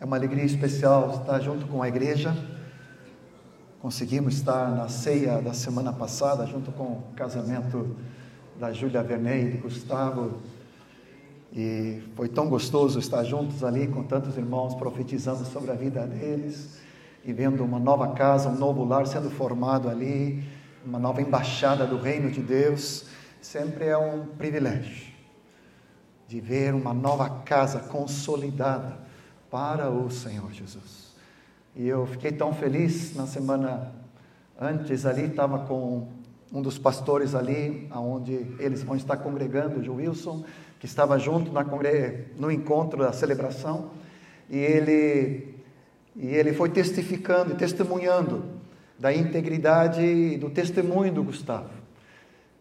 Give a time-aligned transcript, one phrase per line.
[0.00, 2.32] É uma alegria especial estar junto com a igreja.
[3.82, 7.96] Conseguimos estar na ceia da semana passada, junto com o casamento
[8.60, 10.38] da Júlia Vernei e de Gustavo.
[11.52, 16.78] E foi tão gostoso estar juntos ali com tantos irmãos profetizando sobre a vida deles
[17.24, 20.44] e vendo uma nova casa, um novo lar sendo formado ali,
[20.86, 23.06] uma nova embaixada do reino de Deus.
[23.40, 25.08] Sempre é um privilégio
[26.28, 29.07] de ver uma nova casa consolidada
[29.50, 31.14] para o Senhor Jesus.
[31.74, 33.92] E eu fiquei tão feliz na semana
[34.60, 36.08] antes ali, estava com
[36.52, 40.44] um dos pastores ali, aonde eles vão estar congregando, o Wilson,
[40.80, 41.64] que estava junto na
[42.36, 43.90] no encontro da celebração,
[44.48, 45.54] e ele,
[46.16, 48.44] e ele foi testificando e testemunhando
[48.98, 51.70] da integridade e do testemunho do Gustavo.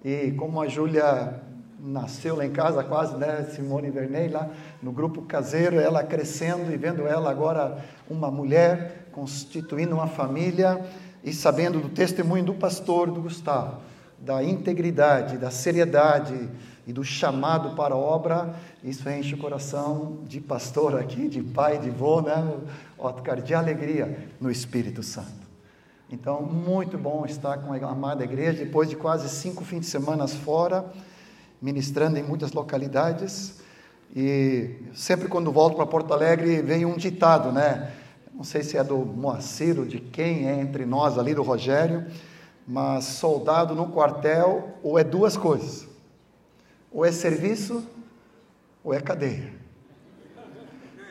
[0.03, 1.41] E como a Júlia
[1.79, 4.49] nasceu lá em casa quase, né, Simone Verney, lá
[4.81, 10.83] no grupo caseiro, ela crescendo e vendo ela agora uma mulher, constituindo uma família
[11.23, 13.81] e sabendo do testemunho do pastor, do Gustavo,
[14.19, 16.49] da integridade, da seriedade
[16.85, 21.77] e do chamado para a obra, isso enche o coração de pastor aqui, de pai,
[21.77, 22.57] de vô, né,
[22.97, 25.47] Otcar, de alegria no Espírito Santo.
[26.09, 30.25] Então, muito bom estar com a amada igreja, depois de quase cinco fins de semana
[30.27, 30.85] fora,
[31.61, 33.59] ministrando em muitas localidades.
[34.15, 37.91] E sempre quando volto para Porto Alegre vem um ditado, né?
[38.33, 42.05] Não sei se é do Moacir ou de quem é entre nós ali, do Rogério,
[42.67, 45.87] mas soldado no quartel ou é duas coisas:
[46.91, 47.83] ou é serviço
[48.83, 49.53] ou é cadeia.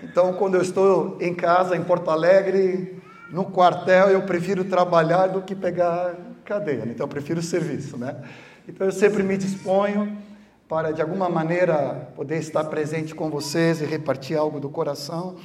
[0.02, 5.42] Então, quando eu estou em casa, em Porto Alegre, no quartel, eu prefiro trabalhar do
[5.42, 6.84] que pegar cadeia.
[6.86, 8.22] Então, eu prefiro serviço, né?
[8.68, 10.16] Então, eu sempre me disponho
[10.68, 15.36] para de alguma maneira poder estar presente com vocês e repartir algo do coração.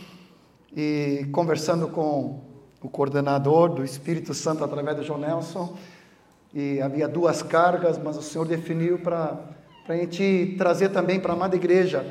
[0.75, 2.39] E conversando com
[2.81, 5.77] o coordenador do Espírito Santo através do João Nelson,
[6.53, 9.37] e havia duas cargas, mas o Senhor definiu para
[9.87, 12.05] a gente trazer também para a amada igreja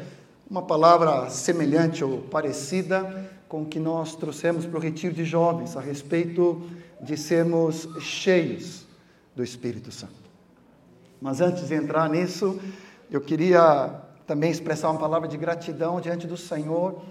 [0.48, 5.76] uma palavra semelhante ou parecida com o que nós trouxemos para o retiro de jovens
[5.76, 6.62] a respeito
[7.02, 8.86] de sermos cheios
[9.34, 10.14] do Espírito Santo.
[11.20, 12.58] Mas antes de entrar nisso,
[13.10, 17.02] eu queria também expressar uma palavra de gratidão diante do Senhor.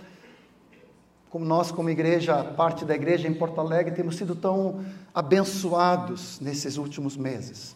[1.29, 4.83] Como nós, como igreja, parte da igreja em Porto Alegre, temos sido tão
[5.13, 7.75] abençoados nesses últimos meses.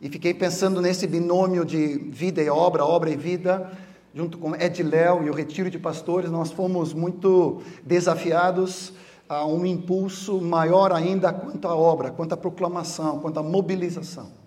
[0.00, 3.70] E fiquei pensando nesse binômio de vida e obra, obra e vida,
[4.14, 8.94] junto com Ediléu e o Retiro de Pastores, nós fomos muito desafiados
[9.28, 14.41] a um impulso maior ainda quanto à obra, quanto à proclamação, quanto à mobilização.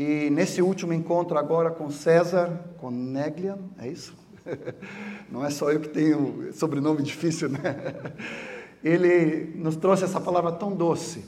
[0.00, 4.14] E nesse último encontro agora com César, com Neglian, é isso?
[5.28, 7.58] Não é só eu que tenho sobrenome difícil, né?
[8.84, 11.24] Ele nos trouxe essa palavra tão doce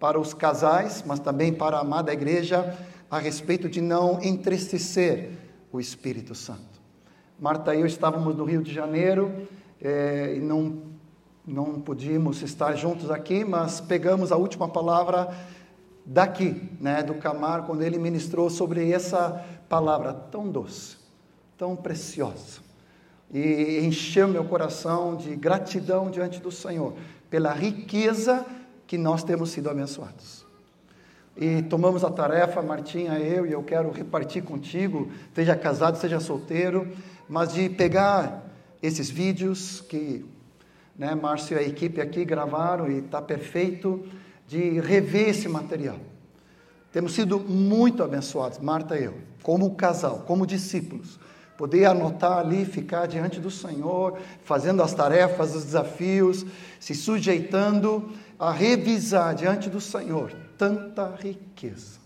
[0.00, 2.74] para os casais, mas também para a amada igreja,
[3.10, 5.32] a respeito de não entristecer
[5.70, 6.80] o Espírito Santo.
[7.38, 9.30] Marta e eu estávamos no Rio de Janeiro
[9.78, 10.78] é, e não,
[11.46, 15.28] não podíamos estar juntos aqui, mas pegamos a última palavra
[16.06, 20.96] daqui, né, do Camar, quando ele ministrou sobre essa palavra tão doce,
[21.58, 22.64] tão preciosa.
[23.34, 26.94] E encheu meu coração de gratidão diante do Senhor
[27.28, 28.46] pela riqueza
[28.86, 30.46] que nós temos sido abençoados.
[31.36, 36.90] E tomamos a tarefa, Martinha, eu, e eu quero repartir contigo, seja casado, seja solteiro,
[37.28, 38.42] mas de pegar
[38.80, 40.24] esses vídeos que
[40.96, 44.06] né, Márcio e a equipe aqui gravaram e está perfeito,
[44.46, 45.98] de rever esse material.
[46.92, 51.18] Temos sido muito abençoados, Marta e eu, como casal, como discípulos.
[51.56, 56.44] Poder anotar ali, ficar diante do Senhor, fazendo as tarefas, os desafios,
[56.78, 61.98] se sujeitando a revisar diante do Senhor tanta riqueza.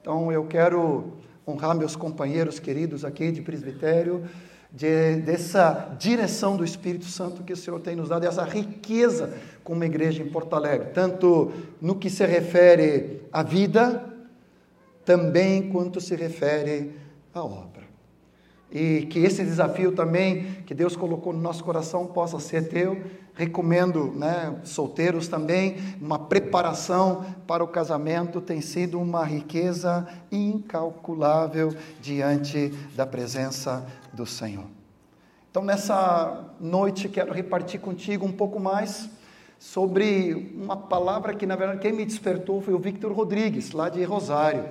[0.00, 4.24] Então eu quero honrar meus companheiros queridos aqui de presbitério,
[4.72, 9.34] de, dessa direção do Espírito Santo que o Senhor tem nos dado, essa riqueza
[9.64, 14.04] como igreja em Porto Alegre, tanto no que se refere à vida,
[15.04, 16.92] também quanto se refere
[17.34, 17.80] à obra.
[18.72, 23.00] E que esse desafio também que Deus colocou no nosso coração possa ser teu.
[23.34, 32.68] Recomendo, né, solteiros também, uma preparação para o casamento tem sido uma riqueza incalculável diante
[32.94, 34.66] da presença do Senhor.
[35.50, 39.10] Então, nessa noite, quero repartir contigo um pouco mais
[39.58, 44.02] sobre uma palavra que, na verdade, quem me despertou foi o Victor Rodrigues, lá de
[44.04, 44.64] Rosário.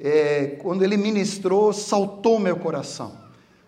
[0.00, 3.12] É, quando ele ministrou, saltou meu coração,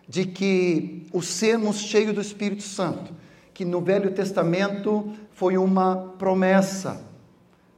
[0.08, 3.12] de que o sermos cheios do Espírito Santo,
[3.54, 7.06] que no Velho Testamento foi uma promessa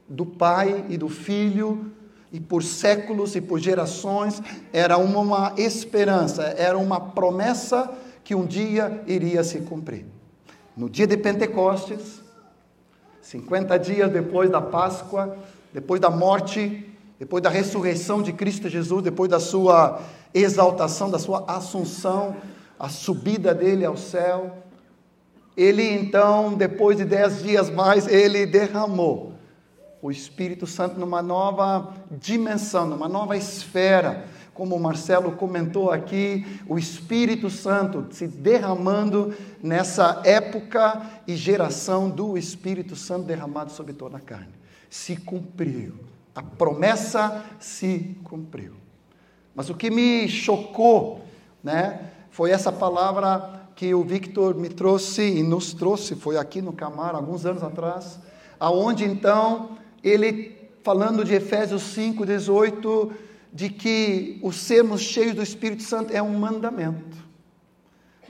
[0.07, 1.91] do Pai e do Filho,
[2.31, 4.41] e por séculos e por gerações
[4.71, 7.91] era uma, esperança, era uma promessa
[8.23, 10.05] que um dia iria se cumprir.
[10.75, 12.21] No dia de Pentecostes,
[13.21, 15.37] 50 dias depois da Páscoa,
[15.73, 16.87] depois da morte,
[17.19, 20.01] depois da ressurreição de Cristo Jesus, depois da sua
[20.33, 22.37] exaltação, da sua assunção,
[22.79, 24.57] a subida dele ao céu,
[25.55, 29.30] ele então, depois de dez dias mais, ele derramou
[30.01, 34.25] o Espírito Santo numa nova dimensão, numa nova esfera.
[34.53, 42.37] Como o Marcelo comentou aqui, o Espírito Santo se derramando nessa época e geração do
[42.37, 44.53] Espírito Santo derramado sobre toda a carne.
[44.89, 45.93] Se cumpriu.
[46.35, 48.73] A promessa se cumpriu.
[49.53, 51.21] Mas o que me chocou,
[51.63, 56.73] né, foi essa palavra que o Victor me trouxe e nos trouxe, foi aqui no
[56.73, 58.19] Camar, alguns anos atrás,
[58.59, 63.11] aonde então ele, falando de Efésios 5, 18,
[63.53, 67.17] de que o sermos cheios do Espírito Santo é um mandamento.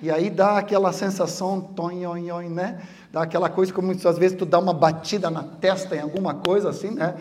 [0.01, 2.81] E aí dá aquela sensação, tonhonhon, né?
[3.11, 6.69] Dá aquela coisa como às vezes tu dá uma batida na testa em alguma coisa
[6.69, 7.15] assim, né?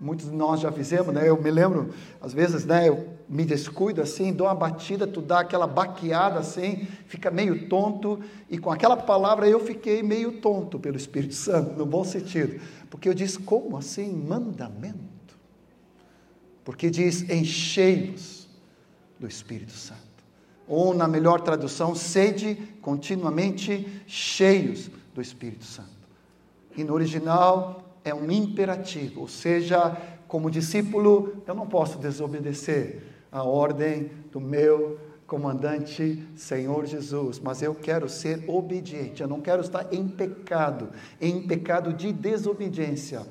[0.00, 1.28] Muitos de nós já fizemos, né?
[1.28, 1.90] Eu me lembro,
[2.20, 2.88] às vezes, né?
[2.88, 8.18] Eu me descuido assim, dou uma batida, tu dá aquela baqueada assim, fica meio tonto,
[8.48, 13.08] e com aquela palavra eu fiquei meio tonto pelo Espírito Santo, no bom sentido, porque
[13.08, 14.98] eu disse, como assim mandamento?
[16.64, 18.48] Porque diz, enchei-vos
[19.18, 20.00] do Espírito Santo.
[20.66, 25.88] Ou, na melhor tradução, sede continuamente cheios do Espírito Santo.
[26.76, 29.96] E no original, é um imperativo, ou seja,
[30.26, 33.02] como discípulo, eu não posso desobedecer
[33.32, 39.60] a ordem do meu comandante Senhor Jesus, mas eu quero ser obediente, eu não quero
[39.60, 40.88] estar em pecado,
[41.20, 43.26] em pecado de desobediência,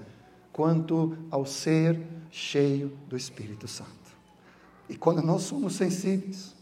[0.53, 1.99] quanto ao ser
[2.29, 3.89] cheio do Espírito Santo.
[4.87, 6.55] E quando nós somos sensíveis,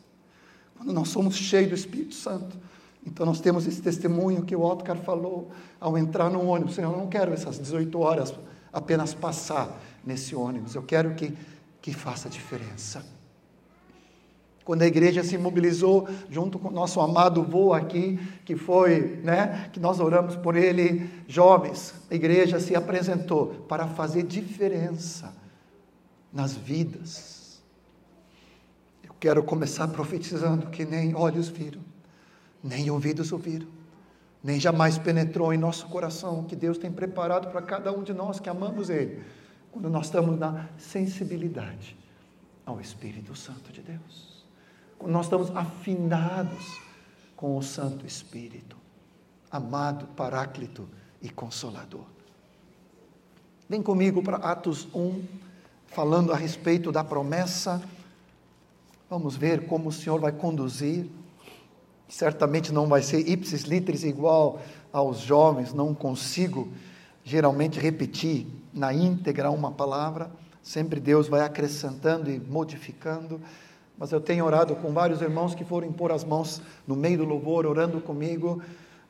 [0.78, 2.58] quando nós somos cheios do Espírito Santo,
[3.06, 5.52] então nós temos esse testemunho que o Otcar falou
[5.82, 6.76] ao entrar no ônibus.
[6.76, 8.34] Senhor, eu não quero essas 18 horas
[8.72, 9.70] apenas passar
[10.04, 10.76] nesse ônibus.
[10.76, 11.38] Eu quero que,
[11.82, 13.15] que faça diferença.
[14.66, 19.70] Quando a igreja se mobilizou junto com o nosso amado vô aqui, que foi, né,
[19.72, 25.32] que nós oramos por ele, jovens, a igreja se apresentou para fazer diferença
[26.34, 27.62] nas vidas.
[29.04, 31.82] Eu quero começar profetizando que nem olhos viram,
[32.64, 33.68] nem ouvidos ouviram,
[34.44, 38.14] nem jamais penetrou em nosso coração o que Deus tem preparado para cada um de
[38.14, 39.22] nós que amamos Ele,
[39.72, 41.96] quando nós estamos na sensibilidade
[42.66, 44.35] ao Espírito Santo de Deus,
[45.04, 46.80] nós estamos afinados
[47.36, 48.78] com o Santo Espírito,
[49.52, 50.88] amado Paráclito
[51.22, 52.06] e Consolador.
[53.68, 55.24] Vem comigo para Atos 1,
[55.88, 57.82] falando a respeito da promessa.
[59.10, 61.10] Vamos ver como o Senhor vai conduzir
[62.08, 64.62] Certamente não vai ser ipsis literis igual
[64.92, 66.72] aos jovens, não consigo
[67.24, 70.30] geralmente repetir na íntegra uma palavra,
[70.62, 73.42] sempre Deus vai acrescentando e modificando.
[73.98, 77.26] Mas eu tenho orado com vários irmãos que foram pôr as mãos no meio do
[77.26, 78.62] louvor, orando comigo,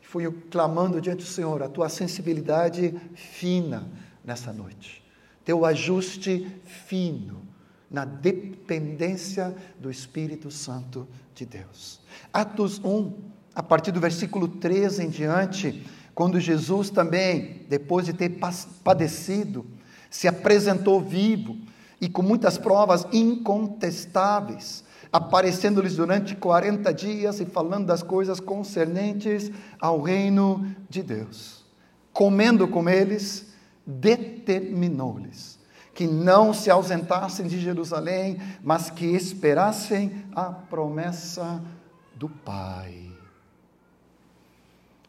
[0.02, 3.88] fui clamando diante do Senhor a tua sensibilidade fina
[4.24, 5.04] nessa noite,
[5.44, 7.42] teu ajuste fino
[7.90, 12.02] na dependência do Espírito Santo de Deus.
[12.34, 13.14] Atos 1,
[13.54, 18.38] a partir do versículo 13 em diante, quando Jesus também, depois de ter
[18.84, 19.66] padecido,
[20.10, 21.58] se apresentou vivo
[22.00, 30.02] e com muitas provas incontestáveis, aparecendo-lhes durante 40 dias e falando das coisas concernentes ao
[30.02, 31.64] reino de Deus.
[32.12, 33.48] Comendo com eles,
[33.86, 35.56] determinou-lhes
[35.96, 41.64] que não se ausentassem de Jerusalém, mas que esperassem a promessa
[42.14, 43.06] do Pai.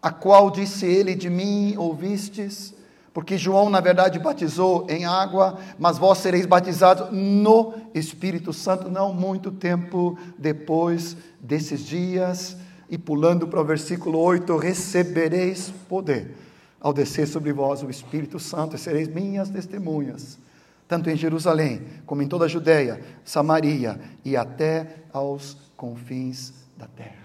[0.00, 2.72] A qual disse ele: De mim ouvistes?
[3.16, 9.10] Porque João, na verdade, batizou em água, mas vós sereis batizados no Espírito Santo, não
[9.10, 12.58] muito tempo depois desses dias.
[12.90, 16.36] E pulando para o versículo 8: Recebereis poder
[16.78, 20.38] ao descer sobre vós o Espírito Santo, e sereis minhas testemunhas
[20.86, 27.16] tanto em Jerusalém como em toda a Judéia, Samaria e até aos confins da terra.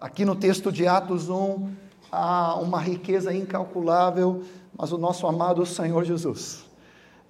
[0.00, 4.42] Aqui no texto de Atos 1 há uma riqueza incalculável,
[4.76, 6.64] mas o nosso amado Senhor Jesus,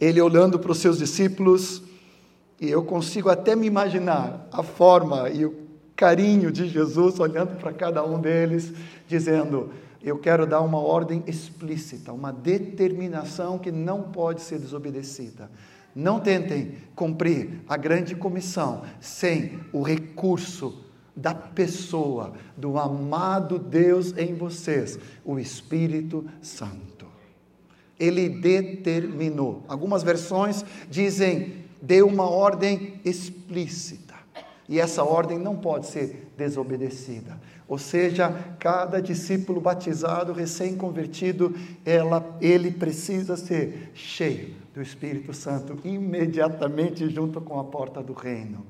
[0.00, 1.83] ele olhando para os seus discípulos,
[2.61, 5.64] e eu consigo até me imaginar a forma e o
[5.97, 8.73] carinho de Jesus olhando para cada um deles,
[9.07, 9.71] dizendo:
[10.02, 15.50] Eu quero dar uma ordem explícita, uma determinação que não pode ser desobedecida.
[15.95, 20.83] Não tentem cumprir a grande comissão sem o recurso
[21.16, 27.06] da pessoa, do amado Deus em vocês, o Espírito Santo.
[27.99, 29.62] Ele determinou.
[29.68, 34.14] Algumas versões dizem, deu uma ordem explícita.
[34.68, 37.38] E essa ordem não pode ser desobedecida.
[37.68, 41.54] Ou seja, cada discípulo batizado, recém-convertido,
[42.40, 48.66] ele precisa ser cheio do Espírito Santo imediatamente junto com a porta do reino.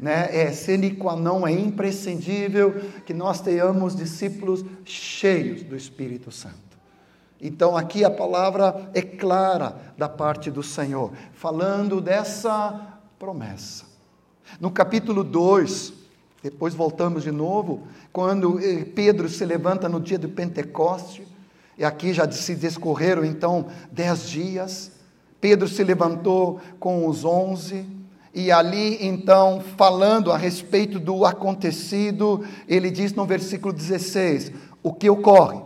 [0.00, 0.30] Né?
[0.32, 2.72] É sine qua non, é imprescindível
[3.04, 6.56] que nós tenhamos discípulos cheios do Espírito Santo.
[7.38, 13.84] Então, aqui a palavra é clara da parte do Senhor, falando dessa promessa.
[14.58, 15.92] No capítulo 2,
[16.42, 21.28] depois voltamos de novo, quando eh, Pedro se levanta no dia do Pentecoste,
[21.76, 24.92] e aqui já se discorreram então dez dias.
[25.40, 27.86] Pedro se levantou com os onze,
[28.34, 35.10] e ali então, falando a respeito do acontecido, ele diz no versículo 16: O que
[35.10, 35.60] ocorre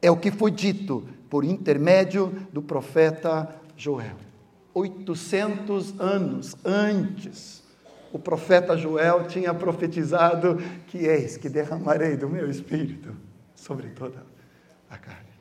[0.00, 4.16] é o que foi dito por intermédio do profeta Joel.
[4.74, 7.62] 800 anos antes
[8.12, 10.58] o profeta Joel tinha profetizado
[10.88, 13.16] que eis que derramarei do meu espírito
[13.54, 14.22] sobre toda
[14.90, 15.32] a carne.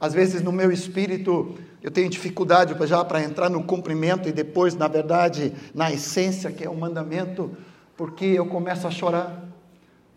[0.00, 4.74] Às vezes no meu espírito eu tenho dificuldade já para entrar no cumprimento e depois,
[4.74, 7.56] na verdade, na essência que é o mandamento,
[7.96, 9.44] porque eu começo a chorar.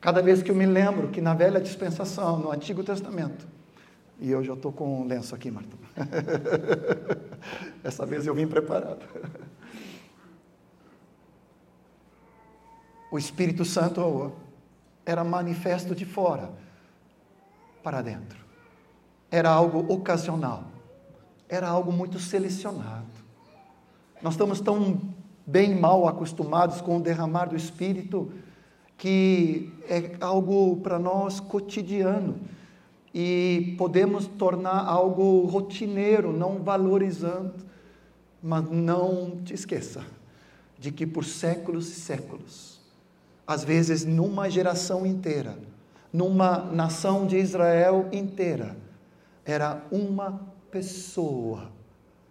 [0.01, 3.48] Cada vez que eu me lembro que na velha dispensação, no Antigo Testamento,
[4.20, 5.75] e eu já estou com um lenço aqui, Marta.
[7.84, 9.05] Essa vez eu vim preparado.
[13.13, 14.34] o Espírito Santo
[15.05, 16.50] era manifesto de fora
[17.84, 18.39] para dentro.
[19.29, 20.73] Era algo ocasional.
[21.53, 23.05] Era algo muito selecionado.
[24.24, 25.00] Nós estamos tão
[25.45, 28.31] bem mal acostumados com o derramar do Espírito
[28.98, 32.39] que é algo para nós cotidiano
[33.13, 37.53] e podemos tornar algo rotineiro, não valorizando.
[38.41, 40.03] Mas não te esqueça
[40.79, 42.81] de que por séculos e séculos
[43.45, 45.55] às vezes numa geração inteira,
[46.12, 48.75] numa nação de Israel inteira,
[49.45, 51.72] era uma pessoa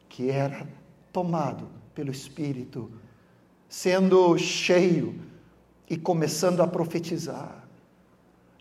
[0.08, 0.66] que era
[1.12, 2.90] tomado pelo Espírito,
[3.68, 5.14] sendo cheio
[5.88, 7.64] e começando a profetizar.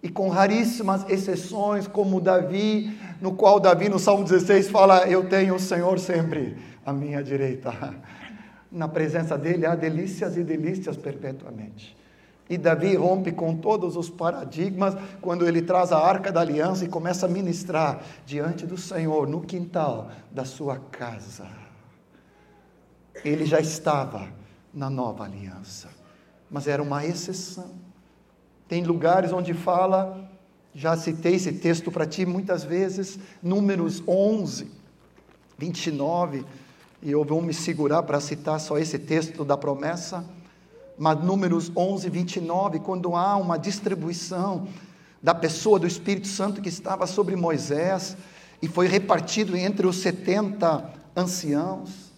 [0.04, 5.56] E com raríssimas exceções, como Davi, no qual Davi no Salmo 16 fala: Eu tenho
[5.56, 7.74] o Senhor sempre à minha direita.
[8.72, 11.98] Na presença dele há delícias e delícias perpetuamente.
[12.52, 16.90] E Davi rompe com todos os paradigmas quando ele traz a arca da aliança e
[16.90, 21.48] começa a ministrar diante do Senhor no quintal da sua casa.
[23.24, 24.28] Ele já estava
[24.74, 25.88] na nova aliança,
[26.50, 27.72] mas era uma exceção.
[28.68, 30.30] Tem lugares onde fala,
[30.76, 34.70] já citei esse texto para ti muitas vezes, Números 11,
[35.58, 36.46] 29,
[37.02, 40.26] e eu vou me segurar para citar só esse texto da promessa
[40.98, 44.68] mas Números 11, 29, quando há uma distribuição
[45.22, 48.18] da pessoa do Espírito Santo que estava sobre Moisés
[48.62, 52.12] e foi repartido entre os 70 anciãos,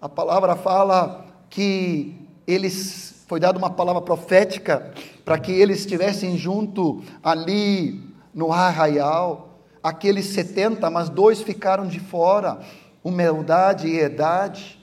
[0.00, 2.14] a palavra fala que
[2.46, 4.92] eles foi dada uma palavra profética
[5.24, 8.02] para que eles estivessem junto ali
[8.34, 12.58] no arraial, aqueles 70, mas dois ficaram de fora,
[13.04, 14.79] humildade e idade.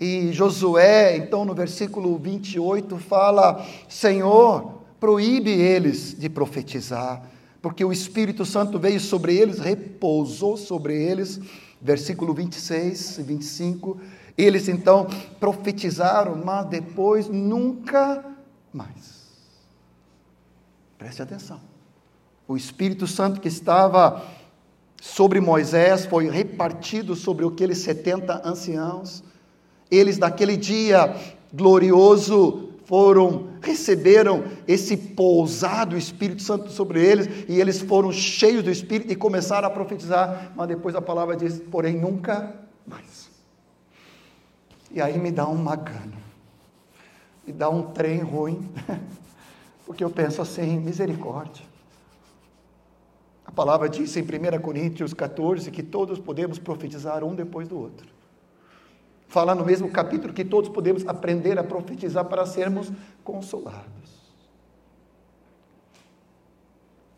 [0.00, 7.22] E Josué, então, no versículo 28, fala: Senhor, proíbe eles de profetizar,
[7.60, 11.40] porque o Espírito Santo veio sobre eles, repousou sobre eles.
[11.80, 14.00] Versículo 26 e 25.
[14.36, 15.06] Eles então
[15.38, 18.24] profetizaram, mas depois nunca
[18.72, 19.18] mais.
[20.96, 21.60] Preste atenção.
[22.46, 24.24] O Espírito Santo que estava
[25.00, 29.22] sobre Moisés foi repartido sobre aqueles 70 anciãos
[29.90, 31.14] eles naquele dia
[31.52, 39.12] glorioso foram receberam esse pousado Espírito Santo sobre eles e eles foram cheios do Espírito
[39.12, 42.54] e começaram a profetizar, mas depois a palavra diz, porém nunca
[42.86, 43.28] mais.
[44.90, 46.16] E aí me dá um magano,
[47.46, 48.66] me dá um trem ruim,
[49.84, 51.66] porque eu penso assim, misericórdia.
[53.44, 58.17] A palavra diz em 1 Coríntios 14 que todos podemos profetizar um depois do outro.
[59.28, 62.90] Fala no mesmo capítulo que todos podemos aprender a profetizar para sermos
[63.22, 64.18] consolados.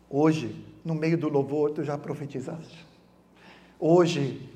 [0.09, 2.85] Hoje, no meio do louvor, tu já profetizaste.
[3.79, 4.49] Hoje,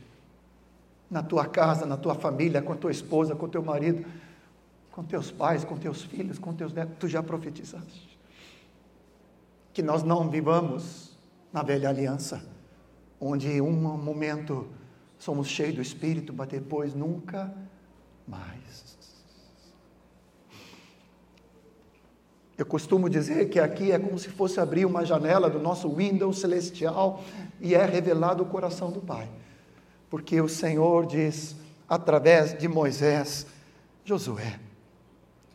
[1.10, 4.06] na tua casa, na tua família, com a tua esposa, com o teu marido,
[4.92, 8.20] com teus pais, com teus filhos, com teus netos, tu já profetizaste.
[9.72, 11.18] Que nós não vivamos
[11.54, 12.46] na velha aliança,
[13.20, 14.68] onde um momento
[15.18, 17.54] somos cheios do Espírito, mas depois nunca
[18.28, 18.96] mais.
[22.58, 26.40] Eu costumo dizer que aqui é como se fosse abrir uma janela do nosso Windows
[26.40, 27.22] celestial
[27.60, 29.30] e é revelado o coração do Pai.
[30.10, 31.56] Porque o Senhor diz,
[31.88, 33.46] através de Moisés,
[34.06, 34.58] Josué,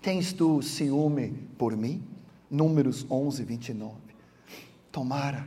[0.03, 2.05] tens tu ciúme por mim?
[2.51, 3.95] Números 11, 29.
[4.93, 5.47] Tomara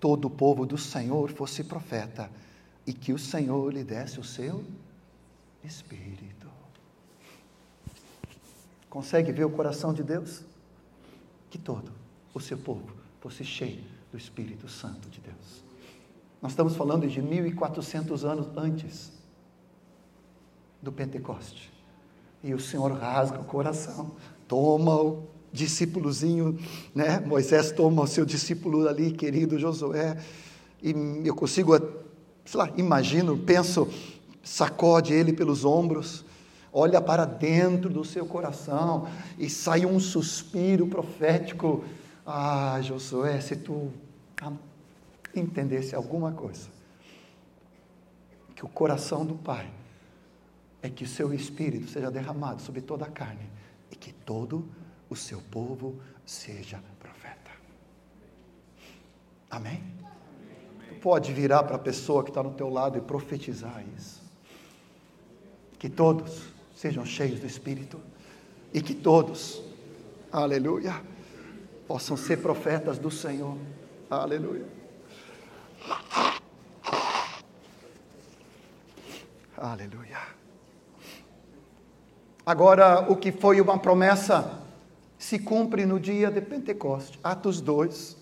[0.00, 2.30] todo o povo do Senhor fosse profeta
[2.86, 4.64] e que o Senhor lhe desse o seu
[5.64, 6.48] Espírito.
[8.90, 10.42] Consegue ver o coração de Deus?
[11.48, 11.92] Que todo
[12.34, 15.64] o seu povo fosse cheio do Espírito Santo de Deus.
[16.40, 19.12] Nós estamos falando de 1400 anos antes
[20.82, 21.72] do Pentecoste.
[22.42, 24.16] E o Senhor rasga o coração,
[24.48, 26.58] toma o discípulozinho,
[26.92, 27.20] né?
[27.20, 30.20] Moisés toma o seu discípulo ali, querido Josué,
[30.82, 30.92] e
[31.24, 31.72] eu consigo
[32.44, 33.88] sei lá, imagino, penso,
[34.42, 36.24] sacode ele pelos ombros,
[36.72, 39.08] olha para dentro do seu coração
[39.38, 41.84] e sai um suspiro profético.
[42.26, 43.90] Ah, Josué, se tu
[45.34, 46.68] entendesse alguma coisa,
[48.54, 49.70] que o coração do Pai
[50.82, 53.48] é que o seu espírito seja derramado sobre toda a carne
[53.90, 54.68] e que todo
[55.08, 57.50] o seu povo seja profeta.
[59.50, 60.01] Amém?
[61.02, 64.22] Pode virar para a pessoa que está no teu lado e profetizar isso.
[65.78, 66.44] Que todos
[66.76, 68.00] sejam cheios do Espírito
[68.72, 69.60] e que todos,
[70.30, 71.02] aleluia,
[71.88, 73.58] possam ser profetas do Senhor.
[74.08, 74.66] Aleluia.
[79.56, 80.18] Aleluia.
[82.46, 84.60] Agora, o que foi uma promessa
[85.18, 87.18] se cumpre no dia de Pentecoste.
[87.22, 88.16] Atos 2.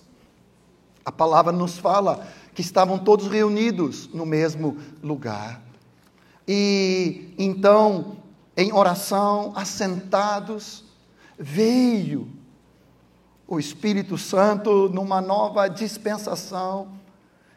[1.04, 5.62] A palavra nos fala que estavam todos reunidos no mesmo lugar.
[6.46, 8.16] E então,
[8.56, 10.84] em oração, assentados,
[11.38, 12.28] veio
[13.46, 16.88] o Espírito Santo numa nova dispensação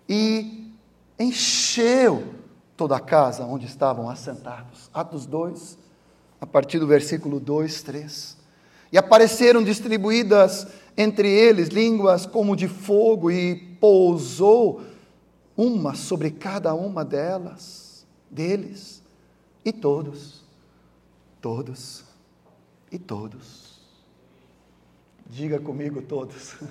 [0.07, 0.71] e
[1.19, 2.33] encheu
[2.75, 4.89] toda a casa onde estavam assentados.
[4.93, 5.77] Atos 2,
[6.41, 8.37] a partir do versículo 2, 3.
[8.91, 14.81] E apareceram distribuídas entre eles línguas como de fogo e pousou
[15.57, 19.03] uma sobre cada uma delas, deles,
[19.65, 20.41] e todos,
[21.41, 22.05] todos
[22.89, 23.81] e todos.
[25.29, 26.55] Diga comigo todos.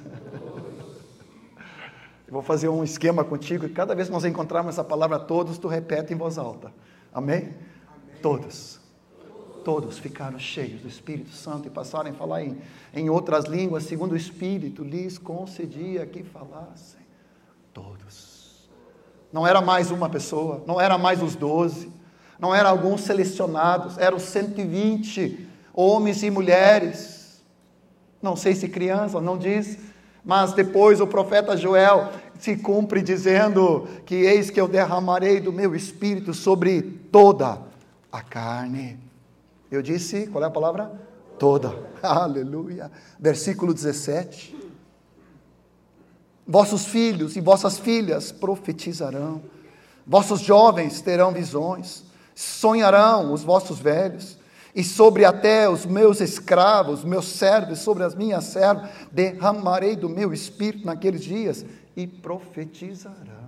[2.26, 5.58] Eu vou fazer um esquema contigo e cada vez que nós encontrarmos essa palavra todos,
[5.58, 6.72] tu repete em voz alta.
[7.12, 7.40] Amém?
[7.40, 7.54] Amém.
[8.22, 8.80] Todos
[9.62, 12.58] todos ficaram cheios do Espírito Santo e passaram a falar em,
[12.92, 17.01] em outras línguas, segundo o Espírito lhes concedia que falassem.
[17.72, 18.68] Todos.
[19.32, 21.90] Não era mais uma pessoa, não era mais os doze,
[22.38, 27.42] não eram alguns selecionados, eram 120 homens e mulheres.
[28.20, 29.78] Não sei se criança, não diz,
[30.24, 35.74] mas depois o profeta Joel se cumpre dizendo que eis que eu derramarei do meu
[35.74, 37.60] espírito sobre toda
[38.10, 38.98] a carne.
[39.70, 40.92] Eu disse, qual é a palavra?
[41.38, 41.74] Toda.
[42.02, 42.90] Aleluia.
[43.18, 44.71] Versículo 17.
[46.46, 49.42] Vossos filhos e vossas filhas profetizarão,
[50.06, 52.02] vossos jovens terão visões,
[52.34, 54.36] sonharão os vossos velhos,
[54.74, 60.32] e sobre até os meus escravos, meus servos, sobre as minhas servas, derramarei do meu
[60.32, 63.42] espírito naqueles dias e profetizarão.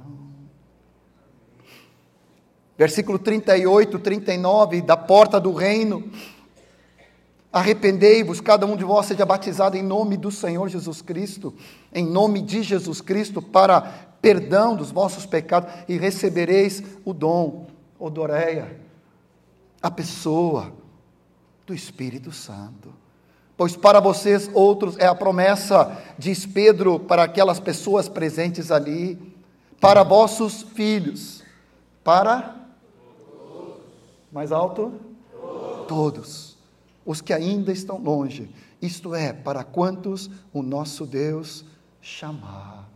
[2.77, 6.11] Versículo 38, 39, da porta do reino.
[7.55, 11.55] Arrependei-vos, cada um de vós seja batizado em nome do Senhor Jesus Cristo,
[11.93, 13.81] em nome de Jesus Cristo, para
[14.21, 18.77] perdão dos vossos pecados, e recebereis o dom, odoreia,
[19.81, 20.73] a pessoa
[21.64, 22.93] do Espírito Santo.
[23.57, 29.17] Pois para vocês outros é a promessa, diz Pedro para aquelas pessoas presentes ali,
[29.81, 31.45] para vossos filhos,
[32.03, 32.57] para
[34.33, 34.93] mais alto?
[35.87, 36.54] Todos.
[37.05, 38.51] Os que ainda estão longe.
[38.81, 41.64] Isto é, para quantos o nosso Deus
[42.01, 42.88] chamar.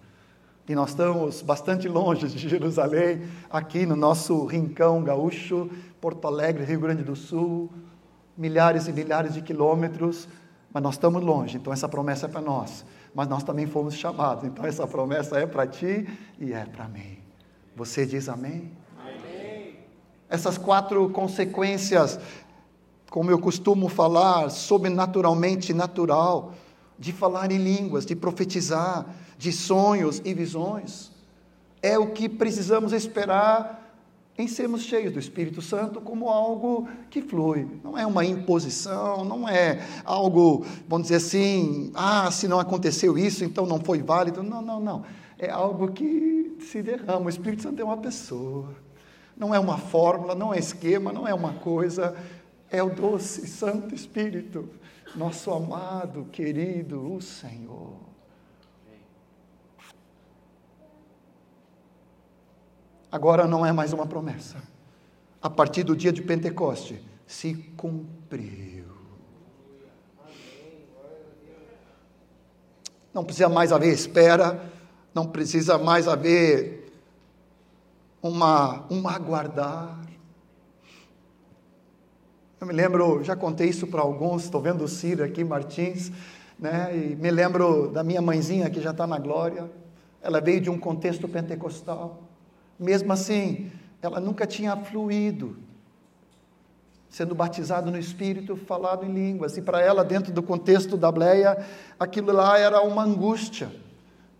[0.68, 6.80] E nós estamos bastante longe de Jerusalém, aqui no nosso rincão gaúcho, Porto Alegre, Rio
[6.80, 7.70] Grande do Sul,
[8.36, 10.28] milhares e milhares de quilômetros,
[10.70, 12.84] mas nós estamos longe, então essa promessa é para nós.
[13.14, 16.06] Mas nós também fomos chamados, então essa promessa é para ti
[16.38, 17.18] e é para mim.
[17.74, 18.70] Você diz amém?
[20.28, 22.20] Essas quatro consequências,
[23.10, 26.52] como eu costumo falar, sobrenaturalmente natural,
[26.98, 31.10] de falar em línguas, de profetizar, de sonhos e visões.
[31.80, 33.78] É o que precisamos esperar
[34.36, 37.66] em sermos cheios do Espírito Santo como algo que flui.
[37.82, 43.44] Não é uma imposição, não é algo, vamos dizer assim, ah, se não aconteceu isso,
[43.44, 44.42] então não foi válido.
[44.42, 45.04] Não, não, não.
[45.38, 47.26] É algo que se derrama.
[47.26, 48.68] O Espírito Santo é uma pessoa.
[49.36, 52.16] Não é uma fórmula, não é esquema, não é uma coisa.
[52.70, 54.68] É o doce Santo Espírito,
[55.14, 58.08] nosso amado, querido, o Senhor.
[63.10, 64.62] agora não é mais uma promessa.
[65.40, 68.86] A partir do dia de Pentecoste, se cumpriu.
[73.12, 74.62] Não precisa mais haver espera,
[75.14, 76.92] não precisa mais haver
[78.22, 79.98] uma, um aguardar.
[82.60, 86.10] Eu me lembro, já contei isso para alguns, estou vendo o Ciro aqui, Martins,
[86.58, 86.90] né?
[86.92, 89.70] e me lembro da minha mãezinha que já está na glória.
[90.20, 92.20] Ela veio de um contexto pentecostal.
[92.76, 93.70] Mesmo assim,
[94.02, 95.56] ela nunca tinha fluído,
[97.08, 99.56] sendo batizado no Espírito, falado em línguas.
[99.56, 101.64] E para ela, dentro do contexto da Bleia,
[101.98, 103.70] aquilo lá era uma angústia,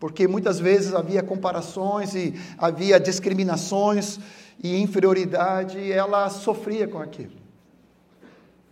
[0.01, 4.19] porque muitas vezes havia comparações e havia discriminações
[4.61, 7.47] e inferioridade, e ela sofria com aquilo.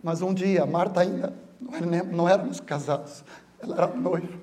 [0.07, 3.25] Mas um dia, Marta ainda não, era, não éramos casados,
[3.59, 4.39] ela era noiva.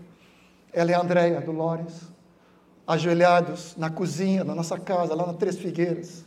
[0.70, 2.02] Ela é a Andréia, do Lores
[2.86, 6.26] ajoelhados na cozinha da nossa casa, lá na Três Figueiras.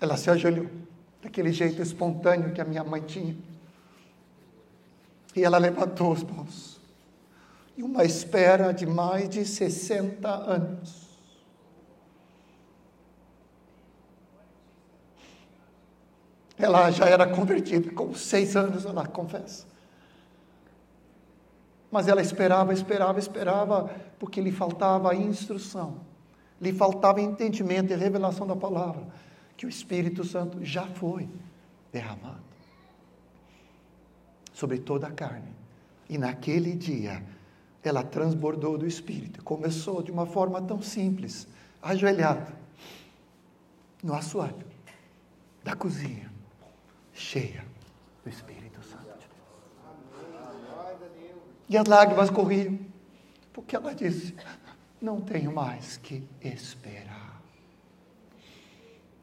[0.00, 0.70] Ela se ajoelhou,
[1.22, 3.36] daquele jeito espontâneo que a minha mãe tinha.
[5.36, 6.80] E ela levantou os mãos.
[7.76, 11.09] E uma espera de mais de 60 anos.
[16.60, 19.66] Ela já era convertida, com seis anos ela confessa.
[21.90, 25.98] Mas ela esperava, esperava, esperava, porque lhe faltava instrução,
[26.60, 29.02] lhe faltava entendimento e revelação da palavra,
[29.56, 31.28] que o Espírito Santo já foi
[31.92, 32.50] derramado
[34.52, 35.50] sobre toda a carne.
[36.08, 37.24] E naquele dia,
[37.82, 39.42] ela transbordou do Espírito.
[39.42, 41.48] Começou de uma forma tão simples,
[41.82, 42.52] ajoelhada,
[44.02, 44.70] no assoalho
[45.62, 46.29] da cozinha,
[47.20, 47.64] cheia
[48.24, 48.70] do Espírito.
[51.68, 52.78] E as lágrimas corriam,
[53.52, 54.34] porque ela disse:
[55.00, 57.40] Não tenho mais que esperar.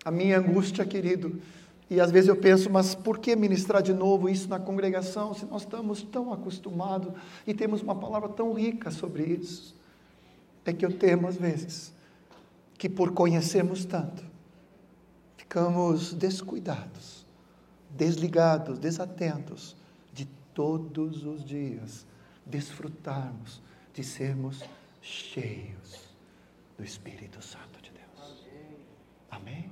[0.06, 1.42] A minha angústia, querido,
[1.90, 5.46] e às vezes eu penso, mas por que ministrar de novo isso na congregação, se
[5.46, 7.14] nós estamos tão acostumados
[7.46, 9.76] e temos uma palavra tão rica sobre isso?
[10.64, 11.94] É que eu temo, às vezes,
[12.78, 14.24] que por conhecermos tanto,
[15.38, 17.17] ficamos descuidados,
[17.98, 19.76] desligados, desatentos
[20.14, 22.06] de todos os dias
[22.46, 23.62] desfrutarmos
[23.94, 24.64] de sermos
[25.02, 26.08] cheios
[26.78, 28.48] do Espírito Santo de Deus.
[29.30, 29.70] Amém?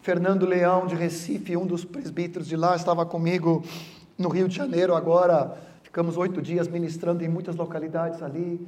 [0.00, 3.62] Fernando Leão de Recife, um dos presbíteros de lá, estava comigo
[4.16, 5.56] no Rio de Janeiro agora.
[5.82, 8.66] Ficamos oito dias ministrando em muitas localidades ali.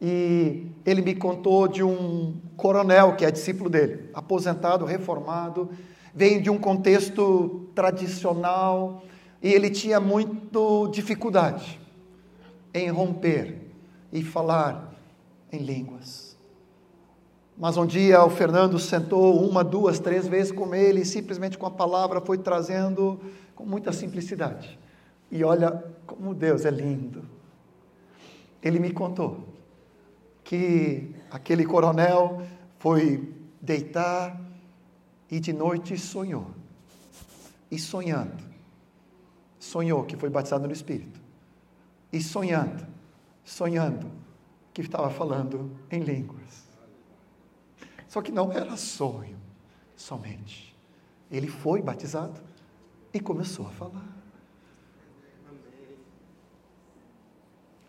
[0.00, 5.70] E ele me contou de um coronel que é discípulo dele, aposentado, reformado,
[6.14, 9.02] veio de um contexto tradicional,
[9.42, 11.78] e ele tinha muito dificuldade
[12.72, 13.60] em romper
[14.12, 14.94] e falar
[15.52, 16.34] em línguas.
[17.56, 21.66] Mas um dia o Fernando sentou uma, duas, três vezes com ele e simplesmente com
[21.66, 23.20] a palavra foi trazendo
[23.54, 24.78] com muita simplicidade.
[25.30, 27.24] E olha como Deus é lindo.
[28.62, 29.40] Ele me contou
[30.42, 32.42] que aquele coronel
[32.78, 34.40] foi deitar
[35.30, 36.50] e de noite sonhou.
[37.70, 38.42] E sonhando,
[39.58, 41.20] sonhou que foi batizado no Espírito.
[42.12, 42.86] E sonhando,
[43.44, 44.10] sonhando
[44.72, 46.64] que estava falando em línguas.
[48.08, 49.36] Só que não era sonho
[49.96, 50.74] somente.
[51.30, 52.40] Ele foi batizado
[53.12, 54.14] e começou a falar.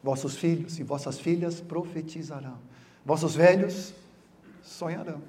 [0.01, 2.59] Vossos filhos e vossas filhas profetizarão.
[3.03, 3.93] Vossos velhos
[4.63, 5.21] sonharão.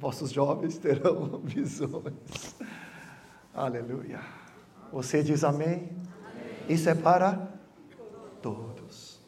[0.00, 2.56] Vossos jovens terão visões.
[3.52, 4.20] Aleluia.
[4.90, 5.68] Você diz amém?
[5.68, 5.90] amém.
[6.70, 7.52] Isso é para
[8.40, 9.20] todos.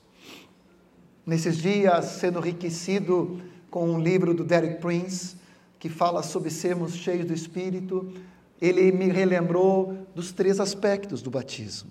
[1.26, 3.38] Nesses dias, sendo enriquecido
[3.70, 5.36] com um livro do Derek Prince,
[5.78, 8.10] que fala sobre sermos cheios do Espírito,
[8.58, 11.90] ele me relembrou dos três aspectos do batismo: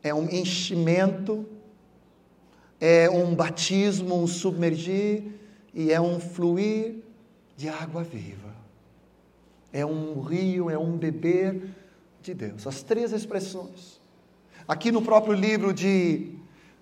[0.00, 1.44] é um enchimento,
[2.80, 5.24] é um batismo, um submergir
[5.74, 7.02] e é um fluir
[7.56, 8.54] de água viva.
[9.72, 11.70] É um rio, é um beber
[12.20, 12.66] de Deus.
[12.66, 14.00] As três expressões.
[14.66, 16.34] Aqui no próprio livro de,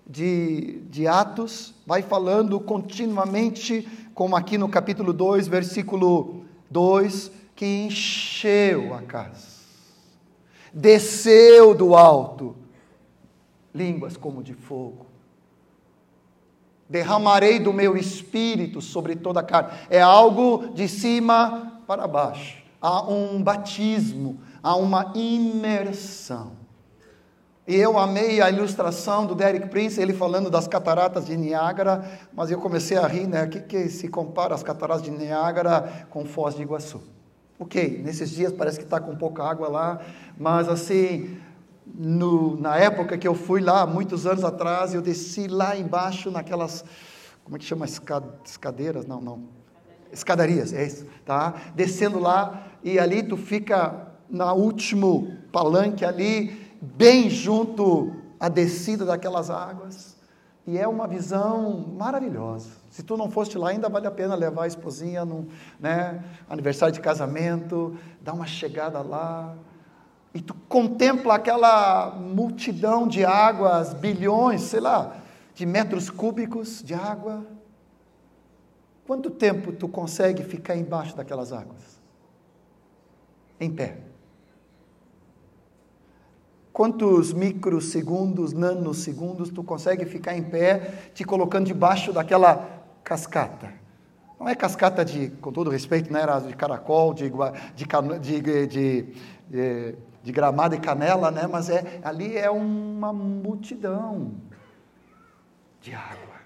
[0.07, 8.93] de, de Atos, vai falando continuamente, como aqui no capítulo 2, versículo 2, que encheu
[8.93, 9.47] a casa,
[10.73, 12.55] desceu do alto,
[13.73, 15.05] línguas como de fogo.
[16.91, 19.71] Derramarei do meu espírito sobre toda a carne.
[19.89, 22.61] É algo de cima para baixo.
[22.81, 26.51] Há um batismo, há uma imersão.
[27.65, 32.51] E eu amei a ilustração do Derek Prince, ele falando das cataratas de Niágara, mas
[32.51, 33.45] eu comecei a rir, né?
[33.45, 37.01] O que, que se compara as cataratas de Niágara com Foz de Iguaçu?
[37.57, 40.01] Ok, nesses dias parece que está com pouca água lá,
[40.37, 41.37] mas assim,
[41.85, 46.85] no, na época que eu fui lá, muitos anos atrás, eu desci lá embaixo naquelas,
[47.43, 49.05] como é que chama, escadeiras?
[49.05, 49.43] Não, não,
[50.11, 51.53] escadarias, é isso, tá?
[51.75, 59.49] Descendo lá, e ali tu fica na último palanque ali, bem junto à descida daquelas
[59.49, 60.17] águas,
[60.65, 62.69] e é uma visão maravilhosa.
[62.89, 65.47] Se tu não foste lá, ainda vale a pena levar a esposinha no
[65.79, 69.55] né, aniversário de casamento, dar uma chegada lá.
[70.33, 75.17] E tu contempla aquela multidão de águas, bilhões, sei lá,
[75.53, 77.45] de metros cúbicos de água.
[79.05, 81.99] Quanto tempo tu consegue ficar embaixo daquelas águas?
[83.59, 83.97] Em pé.
[86.71, 93.73] Quantos microsegundos, nanosegundos tu consegue ficar em pé, te colocando debaixo daquela cascata.
[94.39, 97.29] Não é cascata de, com todo respeito, não era de caracol, de,
[97.75, 98.67] de, de,
[99.49, 101.47] de, de gramado e canela, né?
[101.47, 104.31] mas é, ali é uma multidão
[105.81, 106.41] de água.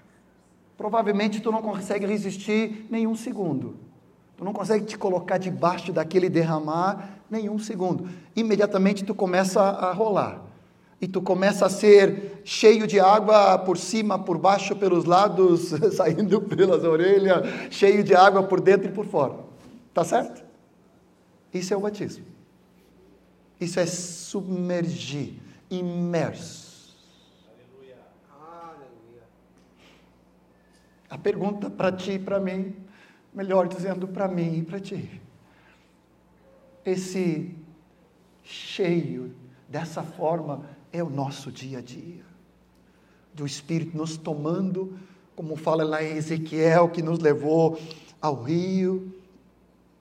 [0.76, 3.76] Provavelmente tu não consegue resistir nenhum segundo.
[4.36, 8.08] Tu não consegue te colocar debaixo daquele derramar nenhum segundo.
[8.34, 10.42] Imediatamente tu começa a rolar
[11.00, 16.40] e tu começa a ser cheio de água por cima, por baixo, pelos lados, saindo
[16.40, 19.34] pelas orelhas, cheio de água por dentro e por fora.
[19.92, 20.44] Tá certo?
[21.52, 22.35] Isso é o batismo.
[23.60, 25.34] Isso é submergir,
[25.70, 26.94] imerso.
[27.48, 27.96] Aleluia.
[28.30, 29.22] Aleluia.
[31.08, 32.76] A pergunta para ti e para mim,
[33.32, 35.20] melhor dizendo para mim e para ti.
[36.84, 37.54] Esse
[38.44, 39.34] cheio
[39.68, 42.24] dessa forma é o nosso dia a dia.
[43.34, 44.98] Do Espírito nos tomando,
[45.34, 47.78] como fala lá em Ezequiel, que nos levou
[48.20, 49.12] ao rio.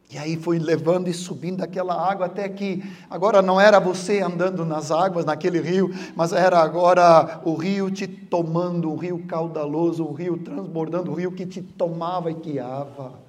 [0.10, 4.64] E aí foi levando e subindo aquela água até que agora não era você andando
[4.64, 10.14] nas águas, naquele rio, mas era agora o rio te tomando, um rio caudaloso, um
[10.14, 13.20] rio transbordando, um rio que te tomava e guiava.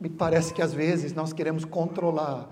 [0.00, 2.48] Me parece que às vezes nós queremos controlar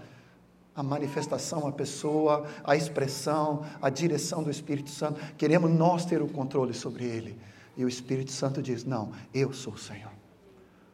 [0.75, 5.21] a manifestação, a pessoa, a expressão, a direção do Espírito Santo.
[5.37, 7.39] Queremos nós ter o controle sobre ele.
[7.77, 10.13] E o Espírito Santo diz: Não, eu sou o Senhor.